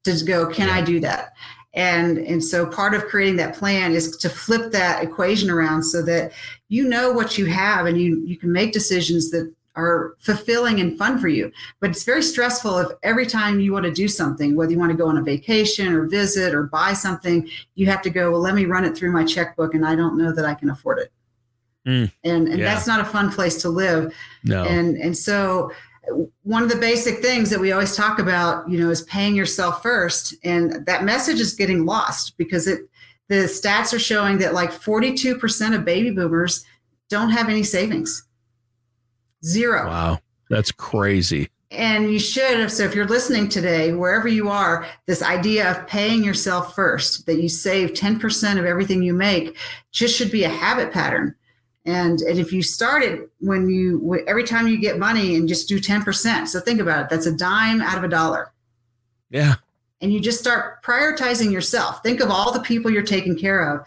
to 0.06 0.24
go, 0.26 0.48
can 0.48 0.70
I 0.70 0.82
do 0.82 1.00
that? 1.02 1.34
And, 1.76 2.18
and 2.18 2.42
so 2.44 2.66
part 2.66 2.94
of 2.94 3.06
creating 3.06 3.36
that 3.38 3.56
plan 3.56 3.92
is 3.92 4.16
to 4.18 4.30
flip 4.30 4.72
that 4.72 5.04
equation 5.04 5.50
around 5.50 5.84
so 5.84 6.02
that 6.04 6.32
you 6.70 6.88
know 6.88 7.12
what 7.12 7.38
you 7.38 7.46
have 7.48 7.86
and 7.86 8.00
you 8.02 8.24
you 8.26 8.38
can 8.38 8.52
make 8.52 8.72
decisions 8.72 9.30
that 9.32 9.54
are 9.76 10.16
fulfilling 10.20 10.80
and 10.80 10.98
fun 10.98 11.20
for 11.20 11.28
you 11.28 11.52
but 11.82 11.90
it's 11.90 12.04
very 12.06 12.24
stressful 12.24 12.78
if 12.78 12.88
every 13.04 13.26
time 13.26 13.60
you 13.60 13.74
want 13.74 13.84
to 13.84 13.92
do 13.92 14.08
something 14.08 14.56
whether 14.56 14.72
you 14.72 14.80
want 14.80 14.90
to 14.90 14.98
go 14.98 15.06
on 15.08 15.18
a 15.18 15.22
vacation 15.22 15.94
or 15.94 16.08
visit 16.08 16.56
or 16.56 16.64
buy 16.64 16.94
something 16.94 17.48
you 17.76 17.86
have 17.86 18.02
to 18.02 18.10
go 18.10 18.32
well 18.32 18.40
let 18.40 18.56
me 18.56 18.64
run 18.66 18.86
it 18.86 18.96
through 18.96 19.12
my 19.12 19.26
checkbook 19.26 19.74
and 19.76 19.86
i 19.86 19.94
don't 19.94 20.18
know 20.18 20.32
that 20.34 20.46
i 20.46 20.54
can 20.54 20.70
afford 20.70 20.98
it 21.00 21.12
Mm, 21.86 22.12
and 22.24 22.48
and 22.48 22.58
yeah. 22.58 22.66
that's 22.74 22.88
not 22.88 23.00
a 23.00 23.06
fun 23.06 23.32
place 23.32 23.62
to 23.62 23.70
live 23.70 24.12
No. 24.44 24.64
and 24.64 24.96
and 24.98 25.16
so 25.16 25.72
one 26.44 26.64
of 26.64 26.70
the 26.70 26.76
basic 26.76 27.20
things 27.20 27.50
that 27.50 27.60
we 27.60 27.72
always 27.72 27.96
talk 27.96 28.20
about 28.20 28.70
you 28.70 28.80
know 28.80 28.90
is 28.90 29.02
paying 29.04 29.36
yourself 29.36 29.82
first 29.82 30.36
and 30.44 30.86
that 30.86 31.04
message 31.04 31.40
is 31.40 31.54
getting 31.54 31.86
lost 31.86 32.38
because 32.38 32.68
it 32.68 32.82
the 33.28 33.36
stats 33.46 33.92
are 33.94 34.00
showing 34.00 34.38
that 34.38 34.54
like 34.54 34.72
42% 34.72 35.76
of 35.76 35.84
baby 35.84 36.12
boomers 36.12 36.64
don't 37.10 37.32
have 37.32 37.50
any 37.50 37.64
savings 37.64 38.24
zero 39.44 39.88
wow. 39.88 40.20
That's 40.50 40.72
crazy. 40.72 41.50
and 41.72 42.12
you 42.12 42.20
should 42.20 42.60
have 42.60 42.72
so 42.72 42.84
if 42.84 42.94
you're 42.94 43.08
listening 43.08 43.50
today 43.50 43.94
wherever 43.94 44.28
you 44.28 44.50
are 44.50 44.86
this 45.08 45.24
idea 45.24 45.72
of 45.72 45.88
paying 45.88 46.24
yourself 46.24 46.76
first 46.76 47.26
that 47.26 47.42
you 47.42 47.50
save 47.50 47.94
10% 47.94 48.60
of 48.60 48.66
everything 48.66 49.02
you 49.02 49.14
make 49.14 49.58
just 49.92 50.16
should 50.16 50.32
be 50.32 50.44
a 50.44 50.50
habit 50.50 50.92
pattern 50.92 51.36
and, 51.86 52.22
and 52.22 52.40
if 52.40 52.52
you 52.52 52.64
start 52.64 53.04
it 53.04 53.30
when 53.40 53.70
you 53.70 54.24
every 54.28 54.44
time 54.44 54.68
you 54.68 54.80
get 54.80 54.98
money 54.98 55.36
and 55.36 55.48
just 55.48 55.68
do 55.68 55.80
10% 55.80 56.48
so 56.48 56.60
think 56.60 56.80
about 56.80 57.04
it 57.04 57.10
that's 57.10 57.28
a 57.28 57.32
dime 57.32 57.82
out 57.82 57.98
of 57.98 58.04
a 58.04 58.08
dollar. 58.08 58.52
Yeah. 59.30 59.56
and 60.02 60.14
you 60.14 60.20
just 60.20 60.40
start 60.40 60.84
prioritizing 60.84 61.52
yourself. 61.52 62.02
Think 62.04 62.22
of 62.22 62.30
all 62.30 62.52
the 62.52 62.60
people 62.60 62.92
you're 62.92 63.04
taking 63.04 63.38
care 63.38 63.74
of. 63.74 63.86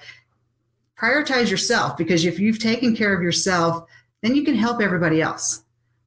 Prioritize 0.98 1.50
yourself 1.50 1.96
because 1.96 2.24
if 2.24 2.38
you've 2.38 2.58
taken 2.58 2.94
care 2.94 3.14
of 3.14 3.22
yourself 3.22 3.88
then 4.22 4.34
you 4.34 4.44
can 4.44 4.54
help 4.54 4.80
everybody 4.80 5.20
else. 5.22 5.64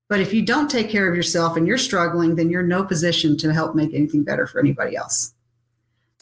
But 0.10 0.20
if 0.20 0.34
you 0.34 0.42
don't 0.42 0.70
take 0.70 0.90
care 0.90 1.10
of 1.10 1.16
yourself 1.16 1.56
and 1.58 1.68
you're 1.68 1.78
struggling 1.78 2.36
then 2.36 2.50
you're 2.50 2.62
in 2.62 2.68
no 2.68 2.84
position 2.84 3.38
to 3.38 3.54
help 3.54 3.76
make 3.76 3.94
anything 3.94 4.24
better 4.24 4.48
for 4.48 4.60
anybody 4.60 4.96
else. 4.96 5.34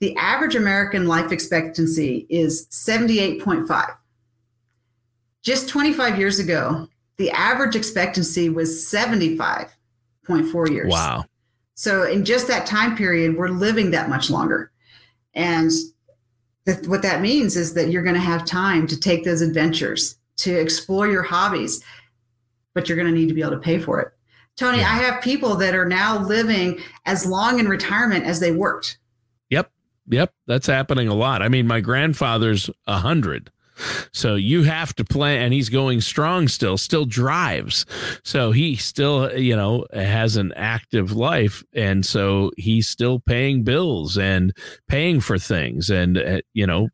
The 0.00 0.14
average 0.16 0.54
American 0.54 1.06
life 1.06 1.32
expectancy 1.32 2.26
is 2.28 2.66
78.5. 2.68 3.96
Just 5.42 5.68
25 5.68 6.18
years 6.18 6.38
ago, 6.38 6.88
the 7.16 7.30
average 7.30 7.76
expectancy 7.76 8.50
was 8.50 8.84
75.4 8.86 10.70
years. 10.70 10.92
Wow. 10.92 11.24
So 11.74 12.04
in 12.04 12.24
just 12.24 12.48
that 12.48 12.66
time 12.66 12.96
period, 12.96 13.36
we're 13.36 13.48
living 13.48 13.90
that 13.92 14.08
much 14.08 14.30
longer. 14.30 14.70
And 15.34 15.70
th- 16.66 16.86
what 16.86 17.02
that 17.02 17.20
means 17.20 17.56
is 17.56 17.74
that 17.74 17.90
you're 17.90 18.02
going 18.02 18.14
to 18.14 18.20
have 18.20 18.44
time 18.44 18.86
to 18.88 18.98
take 18.98 19.24
those 19.24 19.40
adventures, 19.40 20.18
to 20.38 20.54
explore 20.54 21.06
your 21.06 21.22
hobbies, 21.22 21.82
but 22.74 22.88
you're 22.88 22.96
going 22.96 23.12
to 23.12 23.18
need 23.18 23.28
to 23.28 23.34
be 23.34 23.42
able 23.42 23.52
to 23.52 23.58
pay 23.58 23.78
for 23.78 24.00
it. 24.00 24.12
Tony, 24.56 24.78
yeah. 24.78 24.90
I 24.90 24.94
have 24.94 25.22
people 25.22 25.54
that 25.56 25.74
are 25.74 25.84
now 25.84 26.18
living 26.18 26.80
as 27.04 27.26
long 27.26 27.58
in 27.58 27.68
retirement 27.68 28.24
as 28.24 28.40
they 28.40 28.52
worked. 28.52 28.98
Yep. 29.50 29.70
Yep. 30.08 30.32
That's 30.46 30.66
happening 30.66 31.08
a 31.08 31.14
lot. 31.14 31.42
I 31.42 31.48
mean, 31.48 31.66
my 31.66 31.80
grandfather's 31.80 32.70
a 32.86 32.98
hundred. 32.98 33.50
So 34.12 34.36
you 34.36 34.62
have 34.62 34.94
to 34.94 35.04
plan, 35.04 35.42
and 35.42 35.52
he's 35.52 35.68
going 35.68 36.00
strong 36.00 36.48
still, 36.48 36.78
still 36.78 37.04
drives. 37.04 37.84
So 38.24 38.50
he 38.50 38.76
still, 38.76 39.36
you 39.36 39.54
know, 39.54 39.84
has 39.92 40.36
an 40.36 40.54
active 40.56 41.12
life. 41.12 41.62
And 41.74 42.06
so 42.06 42.50
he's 42.56 42.88
still 42.88 43.20
paying 43.20 43.64
bills 43.64 44.16
and 44.16 44.56
paying 44.88 45.20
for 45.20 45.38
things 45.38 45.90
and, 45.90 46.16
uh, 46.16 46.40
you 46.54 46.66
know, 46.66 46.88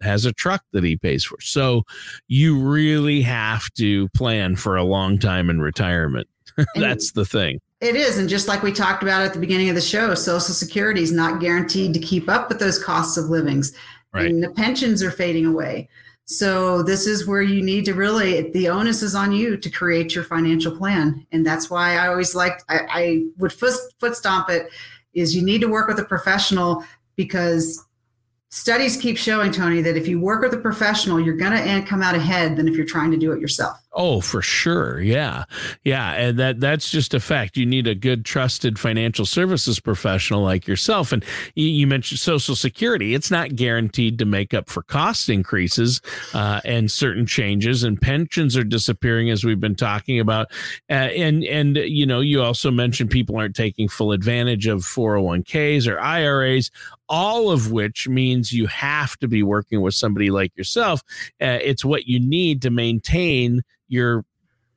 has 0.00 0.24
a 0.24 0.32
truck 0.32 0.64
that 0.72 0.84
he 0.84 0.96
pays 0.96 1.22
for. 1.22 1.38
So 1.42 1.82
you 2.26 2.58
really 2.58 3.20
have 3.20 3.70
to 3.74 4.08
plan 4.10 4.56
for 4.56 4.76
a 4.76 4.84
long 4.84 5.18
time 5.18 5.50
in 5.50 5.60
retirement. 5.60 6.28
That's 6.74 7.12
the 7.12 7.24
thing. 7.24 7.60
It 7.80 7.96
is. 7.96 8.18
And 8.18 8.28
just 8.28 8.48
like 8.48 8.62
we 8.62 8.72
talked 8.72 9.02
about 9.02 9.22
at 9.22 9.32
the 9.32 9.40
beginning 9.40 9.68
of 9.68 9.74
the 9.74 9.80
show, 9.80 10.14
Social 10.14 10.54
Security 10.54 11.02
is 11.02 11.12
not 11.12 11.40
guaranteed 11.40 11.94
to 11.94 12.00
keep 12.00 12.28
up 12.28 12.48
with 12.48 12.58
those 12.58 12.82
costs 12.82 13.16
of 13.16 13.26
livings. 13.26 13.72
Right. 14.12 14.26
And 14.26 14.42
the 14.42 14.50
pensions 14.50 15.02
are 15.02 15.10
fading 15.10 15.46
away. 15.46 15.88
So 16.24 16.82
this 16.82 17.06
is 17.06 17.26
where 17.26 17.42
you 17.42 17.62
need 17.62 17.84
to 17.86 17.94
really 17.94 18.50
the 18.52 18.68
onus 18.68 19.02
is 19.02 19.14
on 19.14 19.32
you 19.32 19.56
to 19.56 19.70
create 19.70 20.14
your 20.14 20.24
financial 20.24 20.76
plan. 20.76 21.26
And 21.32 21.44
that's 21.44 21.68
why 21.68 21.96
I 21.96 22.08
always 22.08 22.34
like 22.34 22.62
I, 22.68 22.80
I 22.88 23.26
would 23.38 23.52
foot, 23.52 23.74
foot 23.98 24.16
stomp 24.16 24.48
it 24.48 24.68
is 25.14 25.34
you 25.34 25.42
need 25.42 25.60
to 25.60 25.68
work 25.68 25.88
with 25.88 25.98
a 25.98 26.04
professional 26.04 26.84
because 27.16 27.84
studies 28.48 28.96
keep 28.96 29.16
showing 29.16 29.52
tony 29.52 29.80
that 29.82 29.96
if 29.96 30.06
you 30.06 30.20
work 30.20 30.42
with 30.42 30.54
a 30.54 30.58
professional 30.58 31.20
you're 31.20 31.36
going 31.36 31.52
to 31.52 31.86
come 31.86 32.02
out 32.02 32.14
ahead 32.14 32.56
than 32.56 32.68
if 32.68 32.74
you're 32.74 32.86
trying 32.86 33.10
to 33.10 33.16
do 33.16 33.32
it 33.32 33.40
yourself 33.40 33.81
oh 33.94 34.20
for 34.20 34.42
sure. 34.42 35.00
Yeah. 35.00 35.44
Yeah. 35.84 36.12
And 36.12 36.38
that 36.38 36.60
that's 36.60 36.90
just 36.90 37.14
a 37.14 37.20
fact. 37.20 37.56
You 37.56 37.66
need 37.66 37.86
a 37.86 37.94
good 37.94 38.24
trusted 38.24 38.78
financial 38.78 39.26
services 39.26 39.80
professional 39.80 40.42
like 40.42 40.66
yourself. 40.66 41.12
And 41.12 41.24
you, 41.54 41.82
mentioned 41.86 42.20
social 42.20 42.54
security. 42.54 43.12
It's 43.12 43.30
not 43.30 43.56
guaranteed 43.56 44.18
to 44.20 44.24
make 44.24 44.54
up 44.54 44.70
for 44.70 44.82
cost 44.82 45.28
increases 45.28 46.00
uh, 46.32 46.60
and 46.64 46.90
certain 46.90 47.26
changes 47.26 47.82
and 47.82 48.00
pensions 48.00 48.56
are 48.56 48.64
disappearing 48.64 49.30
as 49.30 49.44
we've 49.44 49.60
been 49.60 49.74
talking 49.74 50.20
about. 50.20 50.50
Uh, 50.88 50.94
and 50.94 51.44
and 51.44 51.76
you 51.76 52.06
know 52.06 52.20
you 52.20 52.40
also 52.40 52.70
mentioned 52.70 53.10
people 53.10 53.36
aren't 53.36 53.56
taking 53.56 53.88
full 53.88 54.12
advantage 54.12 54.66
of 54.66 54.80
401ks 54.80 55.86
or 55.86 55.98
iras 56.00 56.70
all 57.12 57.50
of 57.50 57.70
which 57.70 58.08
means 58.08 58.52
you 58.52 58.66
have 58.66 59.18
to 59.18 59.28
be 59.28 59.42
working 59.42 59.82
with 59.82 59.94
somebody 59.94 60.30
like 60.30 60.56
yourself. 60.56 61.02
Uh, 61.42 61.58
it's 61.60 61.84
what 61.84 62.06
you 62.06 62.18
need 62.18 62.62
to 62.62 62.70
maintain 62.70 63.60
your 63.92 64.24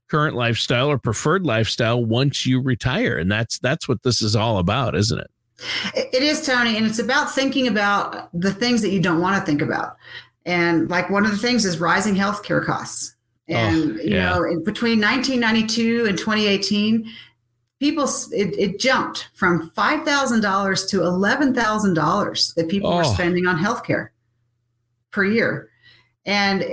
current 0.09 0.35
lifestyle 0.35 0.89
or 0.89 0.97
preferred 0.97 1.45
lifestyle 1.45 2.03
once 2.03 2.45
you 2.45 2.61
retire, 2.61 3.17
and 3.17 3.31
that's 3.31 3.59
that's 3.59 3.87
what 3.87 4.03
this 4.03 4.21
is 4.21 4.35
all 4.35 4.57
about, 4.59 4.95
isn't 4.95 5.19
it? 5.19 5.31
It 5.95 6.21
is, 6.21 6.45
Tony, 6.45 6.77
and 6.77 6.85
it's 6.85 6.99
about 6.99 7.31
thinking 7.31 7.67
about 7.67 8.29
the 8.33 8.53
things 8.53 8.81
that 8.81 8.89
you 8.89 9.01
don't 9.01 9.21
want 9.21 9.39
to 9.39 9.45
think 9.45 9.61
about. 9.61 9.95
And 10.45 10.89
like 10.89 11.09
one 11.09 11.25
of 11.25 11.31
the 11.31 11.37
things 11.37 11.65
is 11.65 11.79
rising 11.79 12.13
healthcare 12.13 12.63
costs. 12.63 13.15
Oh, 13.49 13.53
and 13.53 13.99
oh, 13.99 14.03
yeah. 14.03 14.37
you 14.37 14.55
know, 14.55 14.61
between 14.63 14.99
1992 14.99 16.05
and 16.07 16.17
2018, 16.17 17.09
people 17.79 18.05
it, 18.31 18.57
it 18.57 18.79
jumped 18.79 19.29
from 19.33 19.71
$5000 19.71 20.89
to 20.89 20.97
$11000 20.99 22.55
that 22.55 22.69
people 22.69 22.91
oh. 22.91 22.97
were 22.97 23.03
spending 23.03 23.47
on 23.47 23.57
healthcare 23.57 24.09
per 25.11 25.23
year 25.23 25.69
and 26.25 26.65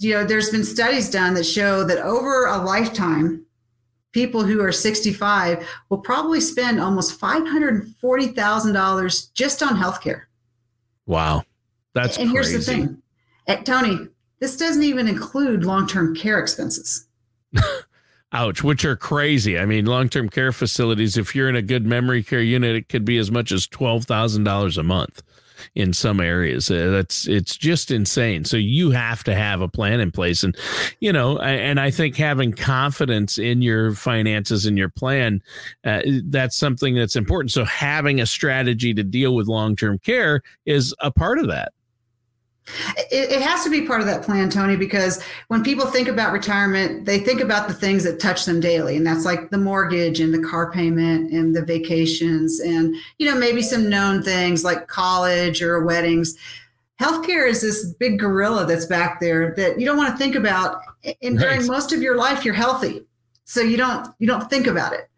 you 0.00 0.14
know 0.14 0.24
there's 0.24 0.50
been 0.50 0.64
studies 0.64 1.08
done 1.10 1.34
that 1.34 1.44
show 1.44 1.84
that 1.84 1.98
over 1.98 2.46
a 2.46 2.56
lifetime 2.58 3.44
people 4.12 4.42
who 4.42 4.60
are 4.60 4.72
65 4.72 5.64
will 5.88 5.98
probably 5.98 6.40
spend 6.40 6.80
almost 6.80 7.20
$540000 7.20 9.32
just 9.34 9.62
on 9.62 9.76
healthcare. 9.76 10.22
Wow. 11.06 11.44
That's 11.94 12.18
and 12.18 12.28
crazy. 12.30 12.52
here's 12.52 12.66
the 12.66 12.72
thing. 12.72 13.00
At, 13.46 13.60
eh, 13.60 13.62
tony 13.62 14.08
this 14.40 14.56
doesn't 14.56 14.82
even 14.82 15.06
include 15.06 15.62
long-term 15.64 16.16
care 16.16 16.40
expenses. 16.40 17.06
Ouch, 18.32 18.64
which 18.64 18.86
are 18.86 18.96
crazy. 18.96 19.58
I 19.58 19.66
mean, 19.66 19.86
long 19.86 20.08
term 20.08 20.28
care 20.28 20.52
facilities, 20.52 21.18
if 21.18 21.34
you're 21.34 21.48
in 21.48 21.56
a 21.56 21.62
good 21.62 21.84
memory 21.84 22.22
care 22.22 22.40
unit, 22.40 22.74
it 22.74 22.88
could 22.88 23.04
be 23.04 23.18
as 23.18 23.30
much 23.30 23.52
as 23.52 23.66
$12,000 23.66 24.78
a 24.78 24.82
month 24.82 25.22
in 25.74 25.92
some 25.92 26.20
areas. 26.20 26.70
Uh, 26.70 26.90
that's 26.90 27.28
it's 27.28 27.56
just 27.56 27.90
insane. 27.90 28.44
So 28.44 28.56
you 28.56 28.90
have 28.90 29.24
to 29.24 29.34
have 29.34 29.60
a 29.60 29.68
plan 29.68 30.00
in 30.00 30.10
place, 30.10 30.42
and 30.42 30.56
you 31.00 31.12
know, 31.12 31.38
and 31.38 31.80
I 31.80 31.90
think 31.90 32.16
having 32.16 32.52
confidence 32.52 33.38
in 33.38 33.62
your 33.62 33.92
finances 33.94 34.66
and 34.66 34.76
your 34.78 34.90
plan, 34.90 35.42
uh, 35.84 36.02
that's 36.24 36.56
something 36.56 36.94
that's 36.94 37.16
important. 37.16 37.52
So 37.52 37.64
having 37.64 38.20
a 38.20 38.26
strategy 38.26 38.94
to 38.94 39.02
deal 39.02 39.34
with 39.34 39.48
long 39.48 39.76
term 39.76 39.98
care 39.98 40.42
is 40.66 40.94
a 41.00 41.10
part 41.10 41.38
of 41.38 41.48
that. 41.48 41.72
It, 43.10 43.32
it, 43.32 43.42
has 43.42 43.64
to 43.64 43.70
be 43.70 43.86
part 43.86 44.00
of 44.00 44.06
that 44.06 44.22
plan, 44.22 44.50
Tony, 44.50 44.76
because 44.76 45.22
when 45.48 45.64
people 45.64 45.86
think 45.86 46.08
about 46.08 46.32
retirement, 46.32 47.04
they 47.04 47.18
think 47.18 47.40
about 47.40 47.68
the 47.68 47.74
things 47.74 48.04
that 48.04 48.20
touch 48.20 48.44
them 48.44 48.60
daily. 48.60 48.96
And 48.96 49.06
that's 49.06 49.24
like 49.24 49.50
the 49.50 49.58
mortgage 49.58 50.20
and 50.20 50.32
the 50.32 50.46
car 50.46 50.70
payment 50.70 51.32
and 51.32 51.54
the 51.54 51.64
vacations 51.64 52.60
and, 52.60 52.94
you 53.18 53.26
know, 53.26 53.38
maybe 53.38 53.62
some 53.62 53.88
known 53.88 54.22
things 54.22 54.62
like 54.62 54.88
college 54.88 55.62
or 55.62 55.84
weddings. 55.84 56.36
Healthcare 57.00 57.48
is 57.48 57.62
this 57.62 57.86
big 57.94 58.18
gorilla 58.18 58.66
that's 58.66 58.86
back 58.86 59.20
there 59.20 59.54
that 59.56 59.80
you 59.80 59.86
don't 59.86 59.96
want 59.96 60.12
to 60.12 60.18
think 60.18 60.34
about. 60.34 60.80
And 61.22 61.38
during 61.38 61.66
most 61.66 61.92
of 61.92 62.02
your 62.02 62.16
life, 62.16 62.44
you're 62.44 62.54
healthy. 62.54 63.04
So 63.44 63.62
you 63.62 63.76
don't 63.76 64.06
you 64.18 64.28
don't 64.28 64.48
think 64.48 64.66
about 64.66 64.92
it. 64.92 65.08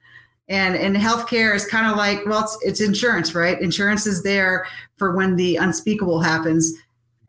And 0.49 0.75
and 0.75 0.97
healthcare 0.97 1.55
is 1.55 1.67
kind 1.67 1.91
of 1.91 1.97
like, 1.99 2.25
well, 2.25 2.45
it's, 2.45 2.59
it's 2.63 2.81
insurance, 2.81 3.35
right? 3.35 3.61
Insurance 3.61 4.07
is 4.07 4.23
there 4.23 4.67
for 4.97 5.15
when 5.15 5.37
the 5.37 5.57
unspeakable 5.57 6.21
happens 6.21 6.73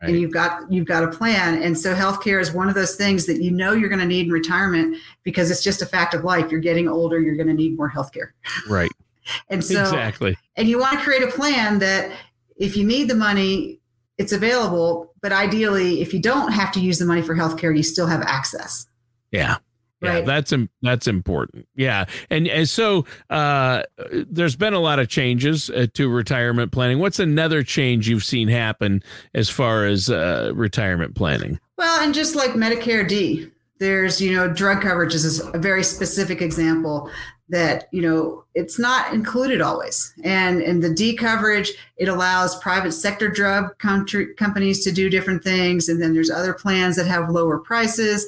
right. 0.04 0.12
and 0.12 0.22
you've 0.22 0.32
got 0.32 0.72
you've 0.72 0.86
got 0.86 1.04
a 1.04 1.08
plan. 1.08 1.62
And 1.62 1.78
so 1.78 1.96
healthcare 1.96 2.40
is 2.40 2.52
one 2.52 2.70
of 2.70 2.76
those 2.76 2.96
things 2.96 3.26
that 3.26 3.42
you 3.42 3.52
know 3.52 3.74
you're 3.74 3.90
going 3.90 4.00
to 4.00 4.06
need 4.06 4.28
in 4.28 4.32
retirement 4.32 4.98
because 5.24 5.50
it's 5.50 5.64
just 5.64 5.82
a 5.82 5.86
fact 5.86 6.14
of 6.14 6.24
life. 6.24 6.52
You're 6.52 6.60
getting 6.60 6.88
older 6.88 7.20
you're 7.20 7.36
going 7.36 7.48
to 7.48 7.54
need 7.54 7.78
more 7.78 7.90
healthcare. 7.90 8.32
Right. 8.70 8.92
And 9.50 9.64
so 9.64 9.80
exactly. 9.80 10.38
and 10.58 10.68
you 10.68 10.78
want 10.78 11.00
to 11.00 11.02
create 11.02 11.24
a 11.24 11.32
plan 11.32 11.80
that 11.80 12.12
if 12.58 12.76
you 12.76 12.86
need 12.86 13.10
the 13.10 13.16
money 13.16 13.80
it's 14.18 14.34
available 14.34 15.14
but 15.22 15.32
ideally 15.32 16.02
if 16.02 16.14
you 16.14 16.20
don't 16.20 16.52
have 16.52 16.74
to 16.74 16.82
use 16.82 17.00
the 17.00 17.06
money 17.06 17.22
for 17.22 17.34
healthcare 17.34 17.74
you 17.74 17.84
still 17.84 18.08
have 18.08 18.22
access. 18.24 18.86
Yeah 19.32 19.60
yeah, 20.04 20.10
right. 20.16 20.26
that's 20.26 20.54
that's 20.82 21.08
important. 21.08 21.68
Yeah, 21.76 22.06
and, 22.30 22.48
and 22.48 22.68
so 22.68 23.06
uh, 23.30 23.84
there's 24.12 24.56
been 24.56 24.74
a 24.74 24.80
lot 24.80 25.00
of 25.00 25.08
changes 25.08 25.70
uh, 25.70 25.88
to 25.94 26.10
retirement 26.10 26.72
planning. 26.72 27.00
What's 27.00 27.20
another 27.20 27.64
change 27.64 28.08
you've 28.08 28.24
seen 28.24 28.48
happen 28.48 29.02
as 29.34 29.50
far 29.50 29.86
as 29.86 30.10
uh, 30.10 30.52
retirement 30.54 31.16
planning? 31.16 31.60
Well, 31.78 32.04
and 32.04 32.14
just 32.14 32.36
like 32.36 32.52
Medicare 32.52 33.08
D, 33.08 33.50
There's, 33.80 34.22
you 34.22 34.34
know, 34.34 34.48
drug 34.48 34.82
coverage 34.82 35.14
is 35.14 35.40
a 35.40 35.58
very 35.58 35.84
specific 35.84 36.42
example 36.42 37.10
that, 37.50 37.90
you 37.92 38.02
know, 38.02 38.46
it's 38.56 38.80
not 38.80 39.14
included 39.14 39.60
always. 39.62 40.14
And 40.24 40.62
and 40.62 40.82
the 40.82 40.94
D 40.94 41.16
coverage, 41.16 41.72
it 41.98 42.08
allows 42.08 42.58
private 42.60 42.94
sector 42.94 43.28
drug 43.28 43.78
country, 43.80 44.34
companies 44.36 44.84
to 44.86 44.92
do 44.92 45.10
different 45.10 45.44
things. 45.44 45.90
And 45.90 46.02
then 46.02 46.14
there's 46.14 46.32
other 46.32 46.54
plans 46.54 46.96
that 46.96 47.08
have 47.08 47.30
lower 47.30 47.58
prices. 47.58 48.26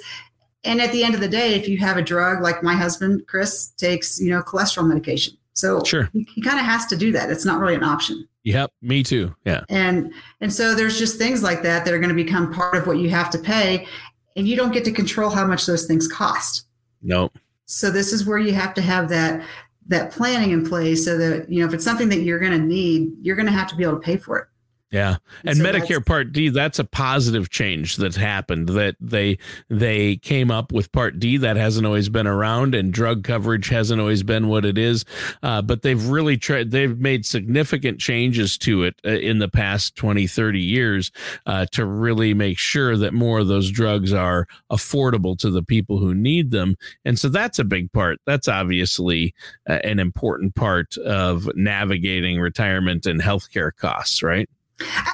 And 0.65 0.81
at 0.81 0.91
the 0.91 1.03
end 1.03 1.15
of 1.15 1.21
the 1.21 1.27
day, 1.27 1.55
if 1.55 1.67
you 1.67 1.77
have 1.77 1.97
a 1.97 2.01
drug 2.01 2.41
like 2.41 2.63
my 2.63 2.73
husband, 2.73 3.27
Chris, 3.27 3.67
takes, 3.77 4.19
you 4.19 4.29
know, 4.29 4.41
cholesterol 4.41 4.87
medication. 4.87 5.37
So 5.53 5.83
sure. 5.83 6.09
he, 6.11 6.27
he 6.35 6.41
kind 6.41 6.59
of 6.59 6.65
has 6.65 6.85
to 6.87 6.97
do 6.97 7.11
that. 7.13 7.29
It's 7.29 7.45
not 7.45 7.59
really 7.59 7.75
an 7.75 7.83
option. 7.83 8.27
Yep, 8.43 8.71
me 8.81 9.01
too. 9.03 9.35
Yeah. 9.45 9.63
And 9.69 10.13
and 10.41 10.53
so 10.53 10.75
there's 10.75 10.99
just 10.99 11.17
things 11.17 11.41
like 11.41 11.63
that 11.63 11.85
that 11.85 11.93
are 11.93 11.97
going 11.97 12.15
to 12.15 12.15
become 12.15 12.53
part 12.53 12.75
of 12.75 12.85
what 12.85 12.97
you 12.97 13.09
have 13.09 13.29
to 13.31 13.39
pay 13.39 13.87
and 14.35 14.47
you 14.47 14.55
don't 14.55 14.71
get 14.71 14.85
to 14.85 14.91
control 14.91 15.29
how 15.29 15.47
much 15.47 15.65
those 15.65 15.85
things 15.85 16.07
cost. 16.07 16.67
No. 17.01 17.31
So 17.65 17.89
this 17.89 18.13
is 18.13 18.25
where 18.25 18.37
you 18.37 18.53
have 18.53 18.73
to 18.75 18.81
have 18.81 19.09
that 19.09 19.43
that 19.87 20.11
planning 20.11 20.51
in 20.51 20.67
place 20.67 21.05
so 21.05 21.17
that 21.17 21.49
you 21.49 21.59
know 21.59 21.67
if 21.67 21.73
it's 21.73 21.83
something 21.83 22.09
that 22.09 22.21
you're 22.21 22.39
going 22.39 22.51
to 22.51 22.65
need, 22.65 23.13
you're 23.21 23.35
going 23.35 23.47
to 23.47 23.51
have 23.51 23.67
to 23.69 23.75
be 23.75 23.83
able 23.83 23.95
to 23.95 23.99
pay 23.99 24.17
for 24.17 24.39
it. 24.39 24.47
Yeah. 24.95 25.17
And, 25.43 25.57
so 25.57 25.63
Medicare 25.63 26.03
Part 26.03 26.31
D, 26.31 26.47
that's 26.47 26.79
a 26.79 26.85
positive 26.85 27.49
change 27.49 27.97
that's 27.97 28.15
happened 28.15 28.69
that 28.69 28.95
they 29.01 29.37
they 29.69 30.15
came 30.15 30.49
up 30.49 30.71
with 30.71 30.89
Part 30.93 31.19
D 31.19 31.35
that 31.35 31.57
hasn't 31.57 31.85
always 31.85 32.07
been 32.07 32.27
around 32.27 32.73
and 32.73 32.93
drug 32.93 33.25
coverage 33.25 33.67
hasn't 33.67 33.99
always 33.99 34.23
been 34.23 34.47
what 34.47 34.63
it 34.63 34.77
is. 34.77 35.03
Uh, 35.43 35.61
but 35.61 35.81
they've 35.81 36.05
really 36.07 36.37
tried 36.37 36.71
they've 36.71 36.97
made 36.97 37.25
significant 37.25 37.99
changes 37.99 38.57
to 38.59 38.83
it 38.83 38.95
uh, 39.05 39.09
in 39.09 39.39
the 39.39 39.49
past 39.49 39.97
20, 39.97 40.27
30 40.27 40.61
years 40.61 41.11
uh, 41.45 41.65
to 41.73 41.85
really 41.85 42.33
make 42.33 42.57
sure 42.57 42.95
that 42.95 43.13
more 43.13 43.39
of 43.39 43.49
those 43.49 43.69
drugs 43.69 44.13
are 44.13 44.47
affordable 44.71 45.37
to 45.37 45.51
the 45.51 45.63
people 45.63 45.97
who 45.97 46.15
need 46.15 46.51
them. 46.51 46.77
And 47.03 47.19
so 47.19 47.27
that's 47.27 47.59
a 47.59 47.65
big 47.65 47.91
part. 47.91 48.19
That's 48.25 48.47
obviously 48.47 49.35
uh, 49.69 49.79
an 49.83 49.99
important 49.99 50.55
part 50.55 50.97
of 50.99 51.53
navigating 51.53 52.39
retirement 52.39 53.05
and 53.05 53.21
healthcare 53.21 53.75
costs, 53.75 54.23
right? 54.23 54.47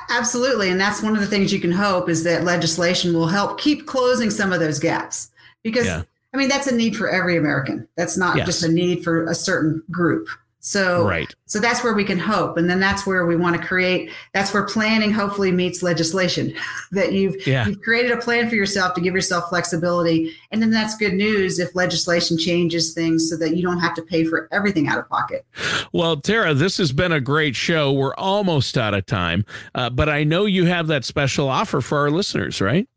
Absolutely. 0.10 0.70
And 0.70 0.80
that's 0.80 1.02
one 1.02 1.16
of 1.16 1.22
the 1.22 1.28
things 1.28 1.54
you 1.54 1.60
can 1.60 1.72
hope 1.72 2.10
is 2.10 2.24
that 2.24 2.44
legislation 2.44 3.14
will 3.14 3.28
help 3.28 3.60
keep 3.60 3.86
closing 3.86 4.30
some 4.30 4.52
of 4.52 4.60
those 4.60 4.80
gaps. 4.80 5.30
Because, 5.64 5.86
yeah. 5.86 6.04
I 6.34 6.38
mean, 6.38 6.50
that's 6.50 6.68
a 6.68 6.76
need 6.76 6.96
for 6.96 7.10
every 7.10 7.38
American. 7.38 7.88
That's 7.96 8.18
not 8.18 8.38
yes. 8.38 8.48
just 8.48 8.64
a 8.64 8.72
need 8.72 9.04
for 9.04 9.26
a 9.26 9.36
certain 9.36 9.84
group. 9.92 10.28
So, 10.64 11.08
right. 11.08 11.34
so 11.48 11.60
that's 11.60 11.84
where 11.84 11.94
we 11.96 12.04
can 12.04 12.20
hope. 12.20 12.56
And 12.56 12.70
then 12.70 12.80
that's 12.80 13.06
where 13.06 13.26
we 13.26 13.36
want 13.36 13.60
to 13.60 13.68
create, 13.68 14.12
that's 14.32 14.54
where 14.54 14.64
planning 14.64 15.12
hopefully 15.12 15.52
meets 15.52 15.82
legislation 15.82 16.54
that 16.92 17.14
you've, 17.14 17.36
yeah. 17.48 17.68
you've 17.68 17.82
created 17.82 18.12
a 18.12 18.18
plan 18.18 18.48
for 18.48 18.56
yourself 18.56 18.94
to 18.94 19.02
give 19.02 19.16
yourself 19.16 19.50
flexibility. 19.50 20.34
And 20.52 20.62
then 20.62 20.70
that's 20.70 20.96
good 20.96 21.16
news 21.16 21.58
if 21.58 21.76
legislation 21.76 22.38
changes 22.38 22.94
things 22.94 23.28
so 23.28 23.38
that 23.38 23.58
you 23.58 23.64
don't 23.64 23.80
have 23.80 23.96
to 23.96 24.04
pay 24.04 24.24
for 24.24 24.48
everything 24.52 24.88
out 24.88 25.00
of 25.00 25.10
pocket. 25.10 25.46
Well, 25.94 26.18
Tara, 26.18 26.54
this 26.54 26.78
has 26.78 26.92
been 26.92 27.12
a 27.12 27.20
great 27.20 27.56
show. 27.56 27.92
We're 27.92 28.16
almost 28.16 28.78
out 28.78 28.94
of 28.94 29.08
time, 29.08 29.46
uh, 29.74 29.90
but 29.90 30.10
I 30.10 30.24
know 30.24 30.46
you 30.46 30.66
have 30.66 30.86
that 30.88 31.06
special 31.06 31.50
offer 31.50 31.82
for 31.82 31.98
our 31.98 32.12
listeners, 32.12 32.62
right? 32.62 32.88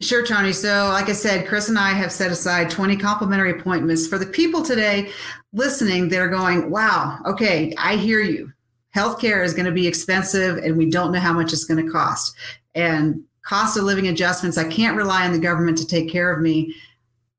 Sure, 0.00 0.24
Tony. 0.24 0.52
So, 0.52 0.88
like 0.88 1.08
I 1.08 1.12
said, 1.12 1.46
Chris 1.46 1.68
and 1.68 1.78
I 1.78 1.90
have 1.90 2.12
set 2.12 2.30
aside 2.30 2.70
20 2.70 2.96
complimentary 2.96 3.52
appointments 3.52 4.06
for 4.06 4.18
the 4.18 4.26
people 4.26 4.62
today 4.62 5.10
listening. 5.52 6.08
They're 6.08 6.28
going, 6.28 6.70
wow, 6.70 7.18
okay, 7.26 7.74
I 7.78 7.96
hear 7.96 8.20
you. 8.20 8.52
Healthcare 8.94 9.44
is 9.44 9.54
going 9.54 9.66
to 9.66 9.72
be 9.72 9.86
expensive 9.86 10.58
and 10.58 10.76
we 10.76 10.90
don't 10.90 11.12
know 11.12 11.20
how 11.20 11.32
much 11.32 11.52
it's 11.52 11.64
going 11.64 11.84
to 11.84 11.92
cost. 11.92 12.34
And 12.74 13.22
cost 13.42 13.76
of 13.76 13.84
living 13.84 14.08
adjustments, 14.08 14.58
I 14.58 14.68
can't 14.68 14.96
rely 14.96 15.26
on 15.26 15.32
the 15.32 15.38
government 15.38 15.78
to 15.78 15.86
take 15.86 16.10
care 16.10 16.32
of 16.32 16.40
me. 16.40 16.74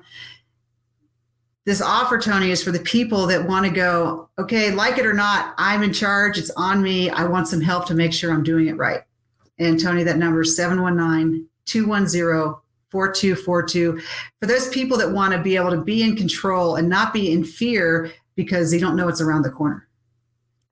this 1.64 1.80
offer, 1.80 2.18
Tony, 2.18 2.50
is 2.50 2.62
for 2.62 2.72
the 2.72 2.80
people 2.80 3.26
that 3.26 3.46
want 3.46 3.66
to 3.66 3.72
go, 3.72 4.28
okay, 4.38 4.72
like 4.72 4.98
it 4.98 5.06
or 5.06 5.12
not, 5.12 5.54
I'm 5.58 5.82
in 5.82 5.92
charge. 5.92 6.38
It's 6.38 6.50
on 6.50 6.82
me. 6.82 7.08
I 7.10 7.24
want 7.24 7.48
some 7.48 7.60
help 7.60 7.86
to 7.86 7.94
make 7.94 8.12
sure 8.12 8.32
I'm 8.32 8.42
doing 8.42 8.66
it 8.66 8.76
right. 8.76 9.02
And 9.58 9.78
Tony, 9.80 10.02
that 10.02 10.18
number 10.18 10.40
is 10.40 10.56
719 10.56 11.48
210 11.66 12.54
4242. 12.90 14.00
For 14.40 14.46
those 14.46 14.68
people 14.68 14.98
that 14.98 15.12
want 15.12 15.32
to 15.32 15.40
be 15.40 15.56
able 15.56 15.70
to 15.70 15.82
be 15.82 16.02
in 16.02 16.16
control 16.16 16.76
and 16.76 16.88
not 16.88 17.14
be 17.14 17.32
in 17.32 17.44
fear 17.44 18.12
because 18.34 18.70
they 18.70 18.78
don't 18.78 18.96
know 18.96 19.06
what's 19.06 19.20
around 19.20 19.42
the 19.42 19.50
corner. 19.50 19.88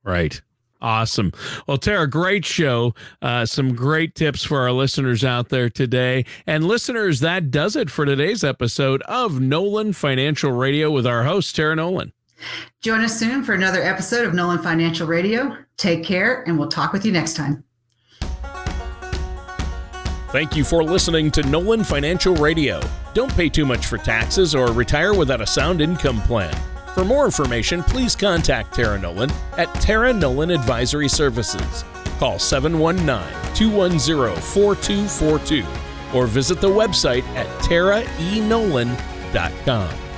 Right. 0.02 0.40
Awesome. 0.82 1.32
Well, 1.66 1.76
Tara, 1.76 2.08
great 2.08 2.44
show. 2.44 2.94
Uh, 3.20 3.44
some 3.44 3.74
great 3.74 4.14
tips 4.14 4.44
for 4.44 4.60
our 4.60 4.72
listeners 4.72 5.24
out 5.24 5.50
there 5.50 5.68
today. 5.68 6.24
And 6.46 6.64
listeners, 6.64 7.20
that 7.20 7.50
does 7.50 7.76
it 7.76 7.90
for 7.90 8.06
today's 8.06 8.42
episode 8.42 9.02
of 9.02 9.40
Nolan 9.40 9.92
Financial 9.92 10.52
Radio 10.52 10.90
with 10.90 11.06
our 11.06 11.24
host, 11.24 11.54
Tara 11.54 11.76
Nolan. 11.76 12.12
Join 12.80 13.00
us 13.02 13.18
soon 13.18 13.44
for 13.44 13.52
another 13.52 13.82
episode 13.82 14.26
of 14.26 14.32
Nolan 14.32 14.58
Financial 14.58 15.06
Radio. 15.06 15.56
Take 15.76 16.02
care, 16.02 16.42
and 16.44 16.58
we'll 16.58 16.68
talk 16.68 16.92
with 16.92 17.04
you 17.04 17.12
next 17.12 17.34
time. 17.34 17.64
Thank 20.30 20.56
you 20.56 20.62
for 20.62 20.84
listening 20.84 21.30
to 21.32 21.42
Nolan 21.42 21.82
Financial 21.82 22.36
Radio. 22.36 22.80
Don't 23.14 23.34
pay 23.34 23.48
too 23.48 23.66
much 23.66 23.86
for 23.86 23.98
taxes 23.98 24.54
or 24.54 24.72
retire 24.72 25.12
without 25.12 25.40
a 25.40 25.46
sound 25.46 25.80
income 25.80 26.22
plan. 26.22 26.54
For 26.94 27.04
more 27.04 27.24
information, 27.24 27.82
please 27.82 28.14
contact 28.16 28.74
Tara 28.74 28.98
Nolan 28.98 29.30
at 29.56 29.72
Tara 29.74 30.12
Nolan 30.12 30.50
Advisory 30.50 31.08
Services. 31.08 31.84
Call 32.18 32.38
719 32.38 33.54
210 33.54 34.42
4242 34.42 35.64
or 36.14 36.26
visit 36.26 36.60
the 36.60 36.68
website 36.68 37.24
at 37.36 37.46
taraenolan.com. 37.62 40.09